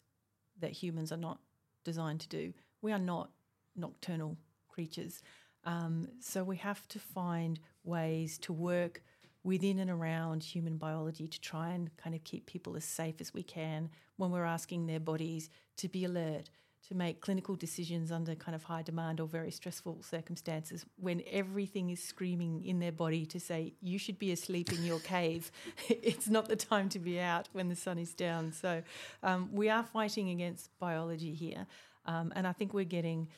that 0.61 0.73
humans 0.73 1.13
are 1.13 1.17
not 1.17 1.39
designed 1.85 2.21
to 2.21 2.29
do. 2.29 2.53
We 2.83 2.93
are 2.93 2.99
not 2.99 3.31
nocturnal 3.77 4.37
creatures. 4.69 5.23
Um, 5.65 6.09
so 6.21 6.45
we 6.45 6.57
have 6.57 6.87
to 6.89 6.99
find 6.99 7.59
ways 7.85 8.39
to 8.39 8.53
work 8.53 9.03
within 9.45 9.79
and 9.79 9.91
around 9.91 10.43
human 10.43 10.77
biology 10.77 11.27
to 11.27 11.41
try 11.41 11.71
and 11.71 11.97
kind 11.97 12.15
of 12.15 12.25
keep 12.25 12.47
people 12.47 12.77
as 12.77 12.85
safe 12.85 13.21
as 13.21 13.33
we 13.33 13.43
can 13.43 13.89
when 14.17 14.31
we're 14.31 14.45
asking 14.45 14.87
their 14.87 15.01
bodies 15.01 15.49
to 15.77 15.89
be 15.89 16.05
alert, 16.05 16.51
to 16.87 16.95
make 16.95 17.21
clinical 17.21 17.55
decisions 17.55 18.11
under 18.11 18.35
kind 18.35 18.55
of 18.55 18.63
high 18.63 18.83
demand 18.83 19.21
or 19.21 19.27
very 19.27 19.51
stressful 19.51 20.03
circumstances 20.03 20.87
when 20.97 21.23
everything 21.31 21.91
is 21.91 22.03
screaming 22.03 22.65
in 22.65 22.79
their 22.79 22.93
body 22.93 23.27
to 23.27 23.41
say, 23.41 23.75
you 23.83 23.99
should 23.99 24.19
be 24.19 24.33
asleep 24.33 24.73
in 24.73 24.85
your 24.85 25.01
cave. 25.01 25.51
it's 25.89 26.29
not 26.29 26.49
the 26.49 26.57
time 26.57 26.89
to 26.89 26.99
be 26.99 27.21
out 27.21 27.49
when 27.53 27.69
the 27.69 27.77
sun 27.77 27.99
is 27.99 28.15
down. 28.15 28.53
So 28.53 28.83
um, 29.23 29.51
we 29.53 29.69
are 29.69 29.83
fighting 29.83 30.31
against 30.31 30.71
biology 30.79 31.35
here. 31.35 31.67
Um, 32.07 32.33
and 32.35 32.47
I 32.47 32.53
think 32.53 32.73
we're 32.73 32.85
getting 32.85 33.29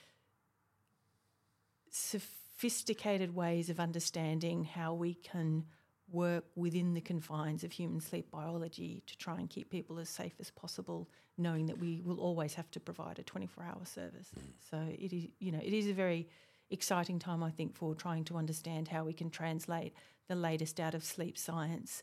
sophisticated 1.91 3.35
ways 3.35 3.69
of 3.69 3.81
understanding 3.81 4.65
how 4.65 4.95
we 4.95 5.15
can 5.15 5.65
work 6.13 6.45
within 6.57 6.95
the 6.95 7.01
confines 7.01 7.65
of 7.65 7.73
human 7.73 8.01
sleep 8.01 8.31
biology 8.31 9.03
to 9.07 9.17
try 9.17 9.39
and 9.39 9.49
keep 9.49 9.71
people 9.71 9.99
as 9.99 10.09
safe 10.09 10.35
as 10.41 10.51
possible, 10.51 11.09
knowing 11.39 11.67
that 11.67 11.79
we 11.79 12.03
will 12.05 12.21
always 12.21 12.55
have 12.55 12.71
to 12.73 12.81
provide 12.81 13.19
a 13.19 13.23
24-hour 13.23 13.85
service. 13.85 14.31
So 14.71 14.79
it 14.99 15.13
is, 15.13 15.29
you 15.39 15.53
know, 15.53 15.61
it 15.63 15.73
is 15.73 15.87
a 15.87 15.93
very 15.93 16.29
exciting 16.71 17.19
time, 17.19 17.43
I 17.43 17.51
think, 17.51 17.75
for 17.75 17.95
trying 17.95 18.25
to 18.25 18.37
understand 18.37 18.89
how 18.89 19.05
we 19.05 19.13
can 19.13 19.31
translate 19.31 19.95
the 20.29 20.35
latest 20.35 20.79
out 20.81 20.95
of 20.95 21.05
sleep 21.05 21.37
science 21.37 22.03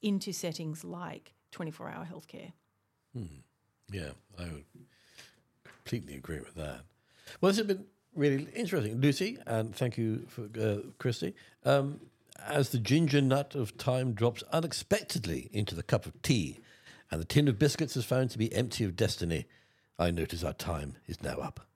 into 0.00 0.32
settings 0.32 0.84
like 0.84 1.34
24-hour 1.52 2.08
healthcare. 2.12 2.52
Hmm. 3.14 3.40
Yeah, 3.90 4.10
I 4.38 4.44
would 4.44 4.64
completely 5.64 6.16
agree 6.16 6.40
with 6.40 6.54
that. 6.54 6.80
Well, 7.40 7.50
this 7.50 7.58
has 7.58 7.66
been 7.66 7.84
really 8.14 8.48
interesting, 8.54 9.00
Lucy, 9.00 9.38
and 9.46 9.74
thank 9.74 9.98
you 9.98 10.26
for 10.28 10.44
uh, 10.44 10.80
Kristy. 10.98 11.34
Um, 11.64 12.00
as 12.46 12.70
the 12.70 12.78
ginger 12.78 13.20
nut 13.20 13.54
of 13.54 13.76
time 13.76 14.12
drops 14.12 14.42
unexpectedly 14.52 15.48
into 15.52 15.74
the 15.74 15.82
cup 15.82 16.06
of 16.06 16.20
tea, 16.22 16.60
and 17.10 17.20
the 17.20 17.26
tin 17.26 17.48
of 17.48 17.58
biscuits 17.58 17.96
is 17.96 18.04
found 18.04 18.30
to 18.30 18.38
be 18.38 18.52
empty 18.54 18.84
of 18.84 18.96
destiny, 18.96 19.46
I 19.98 20.10
notice 20.10 20.42
our 20.42 20.52
time 20.52 20.96
is 21.06 21.22
now 21.22 21.36
up. 21.36 21.66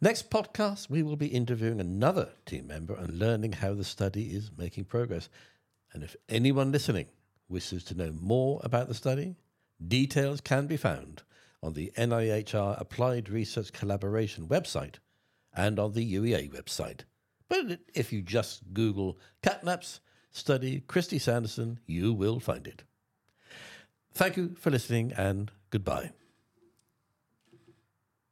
Next 0.00 0.30
podcast, 0.30 0.90
we 0.90 1.02
will 1.02 1.16
be 1.16 1.28
interviewing 1.28 1.80
another 1.80 2.30
team 2.46 2.66
member 2.66 2.94
and 2.94 3.18
learning 3.18 3.52
how 3.52 3.74
the 3.74 3.84
study 3.84 4.34
is 4.34 4.50
making 4.56 4.84
progress. 4.84 5.28
And 5.92 6.02
if 6.02 6.16
anyone 6.28 6.72
listening 6.72 7.06
wishes 7.48 7.84
to 7.84 7.94
know 7.94 8.12
more 8.12 8.60
about 8.64 8.88
the 8.88 8.94
study, 8.94 9.36
details 9.86 10.40
can 10.40 10.66
be 10.66 10.76
found 10.76 11.22
on 11.62 11.72
the 11.72 11.92
NIHR 11.96 12.80
Applied 12.80 13.28
Research 13.28 13.72
Collaboration 13.72 14.46
website 14.46 14.96
and 15.54 15.78
on 15.78 15.92
the 15.92 16.14
UEA 16.14 16.52
website. 16.52 17.00
But 17.48 17.80
if 17.94 18.12
you 18.12 18.22
just 18.22 18.72
Google 18.72 19.18
Catnaps 19.42 20.00
Study 20.32 20.82
Kristy 20.88 21.20
Sanderson, 21.20 21.78
you 21.86 22.12
will 22.12 22.40
find 22.40 22.66
it. 22.66 22.84
Thank 24.14 24.36
you 24.36 24.54
for 24.58 24.70
listening 24.70 25.12
and 25.16 25.50
goodbye. 25.70 26.10